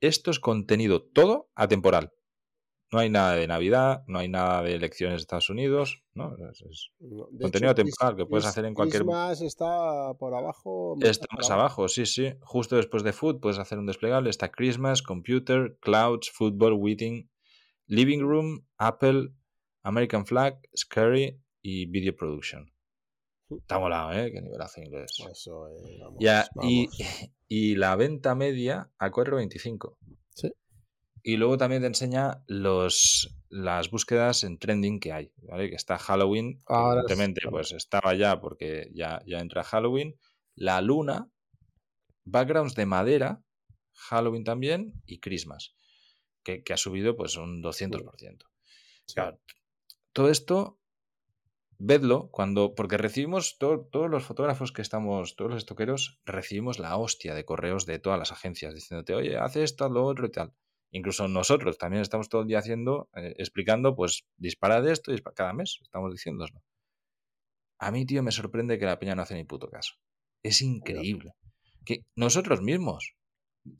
Esto 0.00 0.30
es 0.30 0.40
contenido 0.40 1.02
todo 1.02 1.50
atemporal. 1.54 2.12
No 2.94 3.00
hay 3.00 3.10
nada 3.10 3.34
de 3.34 3.48
Navidad, 3.48 4.04
no 4.06 4.20
hay 4.20 4.28
nada 4.28 4.62
de 4.62 4.72
elecciones 4.74 5.16
de 5.16 5.22
Estados 5.22 5.50
Unidos, 5.50 6.04
¿no? 6.14 6.36
Es- 6.48 6.62
es 6.62 6.90
No, 7.00 7.26
de 7.32 7.42
contenido 7.42 7.72
hecho, 7.72 7.82
atemporal 7.82 8.16
que 8.16 8.24
puedes 8.24 8.46
hacer 8.46 8.64
en 8.66 8.72
cualquier... 8.74 9.02
Christmas 9.02 9.40
está 9.40 10.14
por 10.14 10.32
abajo. 10.32 10.96
Está 11.00 11.26
más 11.36 11.50
abajo, 11.50 11.88
sí, 11.88 12.06
sí. 12.06 12.34
Justo 12.42 12.76
después 12.76 13.02
de 13.02 13.12
Food 13.12 13.40
puedes 13.40 13.58
hacer 13.58 13.80
un 13.80 13.86
desplegable. 13.86 14.30
Está 14.30 14.52
Christmas, 14.52 15.02
Computer, 15.02 15.76
Clouds, 15.80 16.30
Football, 16.30 16.74
Waiting, 16.74 17.28
Living 17.86 18.20
Room, 18.20 18.64
Apple, 18.78 19.30
American 19.82 20.24
Flag, 20.24 20.60
Scary 20.76 21.40
y 21.62 21.86
Video 21.86 22.14
Production. 22.14 22.72
Está 23.50 23.80
molado, 23.80 24.12
¿eh? 24.12 24.30
Qué 24.32 24.40
nivelazo 24.40 24.80
inglés. 24.80 25.10
Eso, 25.28 25.66
eh, 25.68 25.98
vamos, 26.00 26.18
Ya, 26.20 26.46
y, 26.62 26.86
y 27.48 27.74
la 27.74 27.96
venta 27.96 28.36
media 28.36 28.88
a 28.98 29.10
4.25. 29.10 29.96
Sí. 30.30 30.48
Y 31.26 31.38
luego 31.38 31.56
también 31.56 31.80
te 31.80 31.86
enseña 31.88 32.44
los, 32.46 33.34
las 33.48 33.90
búsquedas 33.90 34.44
en 34.44 34.58
trending 34.58 35.00
que 35.00 35.12
hay, 35.12 35.32
¿vale? 35.38 35.70
Que 35.70 35.76
está 35.76 35.98
Halloween, 35.98 36.60
Ahora 36.66 37.00
evidentemente, 37.00 37.40
pues 37.50 37.72
estaba 37.72 38.14
ya 38.14 38.40
porque 38.40 38.90
ya, 38.94 39.22
ya 39.26 39.38
entra 39.38 39.64
Halloween. 39.64 40.16
La 40.54 40.82
luna, 40.82 41.30
backgrounds 42.24 42.74
de 42.74 42.86
madera, 42.86 43.42
Halloween 43.94 44.44
también, 44.44 44.92
y 45.06 45.20
Christmas, 45.20 45.74
que, 46.42 46.62
que 46.62 46.74
ha 46.74 46.76
subido 46.76 47.16
pues 47.16 47.36
un 47.38 47.62
200%. 47.62 48.46
Claro, 49.14 49.40
todo 50.12 50.28
esto, 50.30 50.78
vedlo 51.78 52.28
cuando, 52.30 52.74
porque 52.74 52.98
recibimos, 52.98 53.56
to- 53.58 53.88
todos 53.90 54.10
los 54.10 54.24
fotógrafos 54.24 54.72
que 54.72 54.82
estamos, 54.82 55.36
todos 55.36 55.52
los 55.52 55.58
estoqueros, 55.58 56.20
recibimos 56.26 56.78
la 56.78 56.96
hostia 56.98 57.34
de 57.34 57.44
correos 57.46 57.86
de 57.86 57.98
todas 57.98 58.18
las 58.18 58.30
agencias 58.32 58.74
diciéndote, 58.74 59.14
oye, 59.14 59.38
haz 59.38 59.56
esto, 59.56 59.84
haz 59.86 59.90
lo 59.90 60.04
otro 60.04 60.26
y 60.26 60.30
tal. 60.30 60.52
Incluso 60.94 61.26
nosotros 61.26 61.76
también 61.76 62.02
estamos 62.02 62.28
todo 62.28 62.42
el 62.42 62.46
día 62.46 62.60
haciendo, 62.60 63.08
eh, 63.16 63.34
explicando, 63.38 63.96
pues, 63.96 64.22
dispara 64.36 64.80
de 64.80 64.92
esto, 64.92 65.10
dispara, 65.10 65.34
cada 65.34 65.52
mes 65.52 65.80
estamos 65.82 66.12
diciéndoslo. 66.12 66.62
A 67.80 67.90
mí, 67.90 68.06
tío, 68.06 68.22
me 68.22 68.30
sorprende 68.30 68.78
que 68.78 68.86
la 68.86 69.00
peña 69.00 69.16
no 69.16 69.22
hace 69.22 69.34
ni 69.34 69.42
puto 69.42 69.68
caso. 69.68 69.94
Es 70.44 70.62
increíble. 70.62 71.32
Que 71.84 72.04
nosotros 72.14 72.62
mismos. 72.62 73.14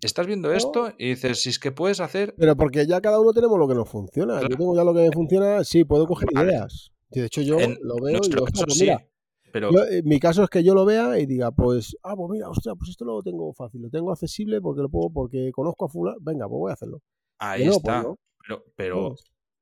Estás 0.01 0.27
viendo 0.27 0.51
esto 0.53 0.93
y 0.99 1.11
dices, 1.11 1.43
si 1.43 1.51
es 1.51 1.61
que 1.61 1.71
puedes 1.71 2.01
hacer 2.01 2.35
Pero 2.37 2.57
porque 2.57 2.85
ya 2.85 3.01
cada 3.01 3.21
uno 3.21 3.33
tenemos 3.33 3.59
lo 3.61 3.69
que 3.69 3.75
nos 3.75 3.89
funciona. 3.89 4.41
Yo 4.41 4.49
tengo 4.49 4.75
ya 4.75 4.83
lo 4.83 4.93
que 4.93 5.03
me 5.03 5.13
funciona, 5.13 5.63
sí, 5.63 5.85
puedo 5.85 6.07
coger 6.07 6.31
Vale. 6.35 6.51
ideas. 6.51 6.91
De 7.11 7.27
hecho, 7.27 7.43
yo 7.43 7.61
en 7.61 7.79
lo 7.81 7.97
veo 8.03 8.19
y 8.25 8.29
digo, 8.29 8.47
caso 8.47 8.65
"Hostia, 8.67 8.97
pues 8.97 9.05
sí, 9.05 9.14
pero 9.55 9.71
yo, 9.71 9.85
eh, 9.85 10.03
mi 10.03 10.19
caso 10.19 10.43
es 10.43 10.51
que 10.51 10.65
yo 10.65 10.75
lo 10.75 10.85
vea 10.85 11.17
y 11.17 11.27
diga, 11.27 11.53
pues, 11.53 11.97
ah, 12.03 12.17
pues 12.17 12.29
mira, 12.29 12.51
hostia, 12.51 12.75
pues 12.75 12.91
esto 12.91 13.05
lo 13.05 13.23
tengo 13.23 13.55
fácil, 13.55 13.83
lo 13.83 13.89
tengo 13.89 14.11
accesible 14.11 14.61
porque 14.61 14.83
lo 14.83 14.89
puedo, 14.89 15.13
porque 15.13 15.53
conozco 15.53 15.85
a 15.85 15.89
fulano, 15.89 16.19
venga, 16.21 16.49
pues 16.49 16.59
voy 16.59 16.71
a 16.71 16.75
hacerlo. 16.75 17.03
ahí 17.39 17.67
pues 17.67 17.77
está. 17.77 18.03
no. 18.03 18.19
Pero, 18.45 18.65
pero 18.75 19.15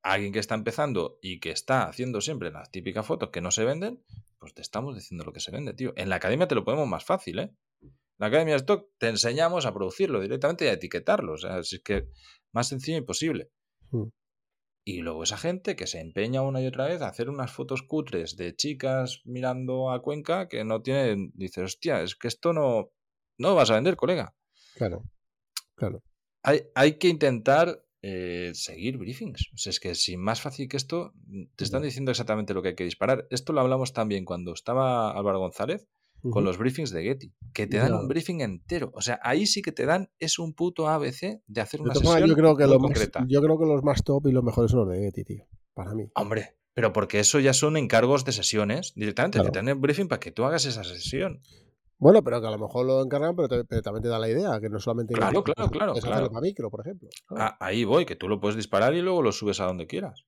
alguien 0.03 0.33
que 0.33 0.39
está 0.39 0.55
empezando 0.55 1.19
y 1.21 1.41
que 1.41 1.51
está 1.51 1.91
haciendo 1.91 2.23
siempre 2.23 2.51
las 2.51 2.71
típicas 2.71 3.05
fotos 3.05 3.29
que 3.29 3.43
no 3.43 3.51
se 3.51 3.67
venden, 3.67 4.03
pues 4.39 4.55
te 4.55 4.63
estamos 4.63 4.95
diciendo 4.95 5.25
lo 5.27 5.33
que 5.35 5.41
se 5.41 5.51
vende, 5.51 5.75
tío. 5.75 5.93
En 5.97 6.09
la 6.09 6.17
academia 6.17 6.49
te 6.49 6.55
lo 6.55 6.65
ponemos 6.65 6.89
más 6.89 7.05
fácil, 7.05 7.41
¿eh? 7.41 7.55
En 7.83 7.91
la 8.17 8.29
academia 8.29 8.55
de 8.55 8.61
stock 8.61 8.89
te 8.97 9.11
enseñamos 9.11 9.67
a 9.67 9.75
producirlo 9.75 10.23
directamente 10.23 10.65
y 10.65 10.69
a 10.69 10.73
etiquetarlo. 10.73 11.35
O 11.35 11.37
sea, 11.37 11.59
es 11.59 11.79
que 11.85 12.09
más 12.53 12.67
sencillo 12.67 12.97
imposible. 12.97 13.51
Hmm. 13.91 14.09
Y 14.85 15.01
luego 15.03 15.23
esa 15.23 15.37
gente 15.37 15.77
que 15.77 15.87
se 15.87 16.01
empeña 16.01 16.43
una 16.43 16.61
y 16.61 16.67
otra 16.67 16.87
vez 16.87 17.03
a 17.03 17.09
hacer 17.09 17.31
unas 17.31 17.53
fotos 17.53 17.83
cutres 17.83 18.37
de 18.37 18.57
chicas 18.57 19.21
mirando 19.25 19.91
a 19.91 20.03
Cuenca 20.03 20.49
que 20.49 20.65
no 20.65 20.83
tienen. 20.83 21.31
Dices, 21.35 21.65
hostia, 21.65 22.03
es 22.03 22.17
que 22.17 22.29
esto 22.29 22.53
no, 22.53 22.91
no 23.39 23.51
lo 23.51 23.55
vas 23.55 23.71
a 23.71 23.75
vender, 23.75 23.97
colega. 23.97 24.35
Claro, 24.75 25.05
claro. 25.77 26.03
Hay, 26.43 26.63
hay 26.75 26.99
que 26.99 27.09
intentar 27.09 27.85
eh, 28.03 28.51
seguir 28.55 28.99
briefings. 28.99 29.51
O 29.55 29.57
sea, 29.57 29.71
es 29.71 29.79
que 29.79 29.95
sin 29.95 30.21
más 30.21 30.41
fácil 30.41 30.69
que 30.69 30.77
esto, 30.77 31.15
te 31.55 31.63
están 31.63 31.83
diciendo 31.83 32.11
exactamente 32.11 32.53
lo 32.53 32.63
que 32.63 32.71
hay 32.71 32.75
que 32.75 32.85
disparar. 32.85 33.29
Esto 33.31 33.53
lo 33.53 33.61
hablamos 33.61 33.93
también 33.93 34.25
cuando 34.25 34.53
estaba 34.53 35.13
Álvaro 35.13 35.39
González 35.39 35.87
con 36.31 36.45
los 36.45 36.57
briefings 36.59 36.91
de 36.93 37.03
Getty, 37.03 37.33
que 37.53 37.67
te 37.67 37.79
dan 37.79 37.93
un 37.95 38.07
briefing 38.09 38.41
entero. 38.41 38.91
O 38.95 39.01
sea, 39.01 39.19
ahí 39.23 39.47
sí 39.47 39.61
que 39.63 39.73
te 39.73 39.87
dan, 39.87 40.11
es 40.19 40.39
un 40.39 40.55
puto 40.55 40.89
ABC 40.89 41.43
de 41.47 41.61
hacer 41.61 41.81
una 41.83 41.95
sesión 41.95 42.27
yo 42.29 42.35
creo 42.35 42.57
que 42.57 42.65
muy 42.65 42.73
los 42.75 42.83
más, 42.83 42.91
concreta. 42.93 43.25
yo 43.29 43.43
creo 43.43 43.59
que 43.59 43.67
los 43.67 43.83
más 43.83 44.05
top 44.05 44.27
y 44.29 44.33
los 44.33 44.45
mejores 44.45 44.71
son 44.71 44.81
los 44.87 44.89
de 44.91 45.01
Getty, 45.03 45.25
tío. 45.25 45.45
Para 45.75 45.95
mí. 45.95 46.05
Hombre, 46.15 46.57
pero 46.75 46.93
porque 46.93 47.19
eso 47.21 47.41
ya 47.41 47.53
son 47.53 47.77
encargos 47.77 48.25
de 48.25 48.33
sesiones 48.33 48.93
directamente. 48.95 49.39
Claro. 49.39 49.53
Te 49.53 49.59
dan 49.59 49.69
el 49.69 49.75
briefing 49.75 50.07
para 50.09 50.21
que 50.21 50.31
tú 50.33 50.45
hagas 50.45 50.65
esa 50.65 50.85
sesión. 50.85 51.41
Bueno, 51.99 52.23
pero 52.25 52.41
que 52.41 52.47
a 52.49 52.51
lo 52.51 52.59
mejor 52.59 52.85
lo 52.87 53.03
encargan, 53.03 53.37
pero, 53.37 53.49
te- 53.49 53.65
pero 53.65 53.81
también 53.83 54.03
te 54.03 54.09
da 54.09 54.19
la 54.19 54.29
idea, 54.29 54.61
que 54.61 54.69
no 54.69 54.81
solamente 54.81 55.15
Claro, 55.15 55.45
claro, 55.45 55.71
claro, 55.71 55.95
es 55.95 56.05
claro. 56.05 56.29
para 56.31 56.41
micro, 56.41 56.69
por 56.71 56.81
ejemplo. 56.81 57.09
Ah, 57.31 57.57
ahí 57.61 57.85
voy, 57.85 58.05
que 58.07 58.17
tú 58.17 58.29
lo 58.29 58.41
puedes 58.41 58.57
disparar 58.57 58.93
y 58.95 59.03
luego 59.03 59.23
lo 59.23 59.31
subes 59.33 59.61
a 59.61 59.67
donde 59.67 59.87
quieras. 59.87 60.25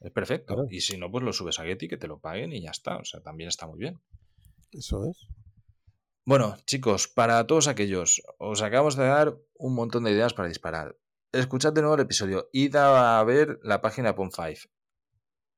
Es 0.00 0.10
perfecto. 0.10 0.54
Claro. 0.54 0.68
Y 0.70 0.80
si 0.80 0.96
no, 0.96 1.10
pues 1.10 1.24
lo 1.24 1.32
subes 1.32 1.58
a 1.58 1.64
Getty, 1.64 1.86
que 1.88 1.96
te 1.98 2.06
lo 2.06 2.18
paguen 2.18 2.52
y 2.52 2.62
ya 2.62 2.70
está. 2.70 2.96
O 2.96 3.04
sea, 3.04 3.20
también 3.20 3.48
está 3.48 3.66
muy 3.66 3.78
bien. 3.78 3.98
Eso 4.72 5.06
es. 5.06 5.28
Bueno, 6.24 6.56
chicos, 6.66 7.08
para 7.08 7.46
todos 7.46 7.68
aquellos, 7.68 8.22
os 8.38 8.60
acabamos 8.60 8.96
de 8.96 9.06
dar 9.06 9.38
un 9.54 9.74
montón 9.74 10.04
de 10.04 10.10
ideas 10.10 10.34
para 10.34 10.48
disparar. 10.48 10.96
Escuchad 11.32 11.72
de 11.72 11.80
nuevo 11.80 11.94
el 11.94 12.02
episodio, 12.02 12.50
id 12.52 12.76
a 12.76 13.22
ver 13.24 13.58
la 13.62 13.80
página 13.80 14.14
Pon5. 14.14 14.68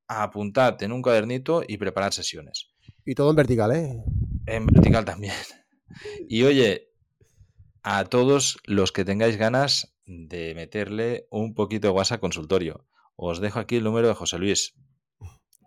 Apuntad 0.07 0.81
en 0.83 0.93
un 0.93 1.03
cuadernito 1.03 1.63
y 1.67 1.77
preparad 1.77 2.13
sesiones. 2.13 2.71
Y 3.05 3.15
todo 3.15 3.31
en 3.31 3.37
vertical, 3.37 3.73
¿eh? 3.73 4.05
En 4.47 4.67
vertical 4.67 5.05
también. 5.05 5.35
Y 6.29 6.45
oye, 6.45 6.93
a 7.83 8.05
todos 8.05 8.59
los 8.65 8.93
que 8.93 9.05
tengáis 9.05 9.37
ganas 9.37 9.97
de 10.07 10.55
meterle 10.55 11.27
un 11.31 11.55
poquito 11.55 11.89
de 11.89 11.95
WhatsApp 11.95 12.21
consultorio, 12.21 12.87
os 13.17 13.41
dejo 13.41 13.59
aquí 13.59 13.77
el 13.77 13.85
número 13.85 14.07
de 14.07 14.15
José 14.15 14.39
Luis 14.39 14.75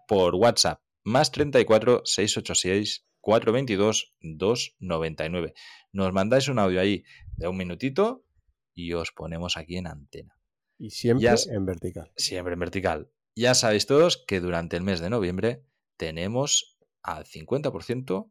por 0.07 0.35
WhatsApp, 0.35 0.81
más 1.03 1.31
34 1.31 2.03
686 2.05 3.05
422 3.23 4.15
299. 4.19 5.53
Nos 5.93 6.11
mandáis 6.11 6.49
un 6.49 6.59
audio 6.59 6.81
ahí 6.81 7.05
de 7.37 7.47
un 7.47 7.55
minutito 7.55 8.25
y 8.73 8.91
os 8.93 9.13
ponemos 9.13 9.55
aquí 9.55 9.77
en 9.77 9.87
antena. 9.87 10.37
Y 10.77 10.89
siempre 10.89 11.23
Ya 11.23 11.35
en 11.47 11.65
vertical. 11.65 12.11
Siempre 12.17 12.53
en 12.53 12.59
vertical. 12.59 13.11
Ya 13.35 13.55
sabéis 13.55 13.85
todos 13.85 14.23
que 14.27 14.41
durante 14.41 14.75
el 14.75 14.83
mes 14.83 14.99
de 14.99 15.09
noviembre 15.09 15.65
tenemos 15.95 16.77
al 17.01 17.23
50% 17.23 18.29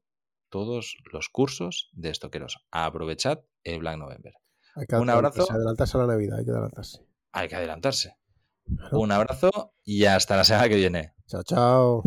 todos 0.50 0.98
los 1.10 1.28
cursos 1.30 1.90
de 1.94 2.10
estoqueros. 2.10 2.58
Aprovechad 2.70 3.40
el 3.64 3.80
Black 3.80 3.96
November. 3.96 4.34
Hay 4.74 4.86
que 4.86 4.96
Un 4.96 5.08
abrazo. 5.08 5.50
Adelantarse 5.50 5.96
a 5.96 6.00
la 6.00 6.06
Navidad, 6.08 6.38
hay 6.38 6.44
que 6.44 6.50
adelantarse. 6.50 7.00
Hay 7.32 7.48
que 7.48 7.56
adelantarse. 7.56 8.18
Claro. 8.64 9.00
Un 9.00 9.10
abrazo 9.10 9.74
y 9.84 10.04
hasta 10.04 10.36
la 10.36 10.44
semana 10.44 10.68
que 10.68 10.76
viene. 10.76 11.14
Chao, 11.26 11.42
chao. 11.42 12.02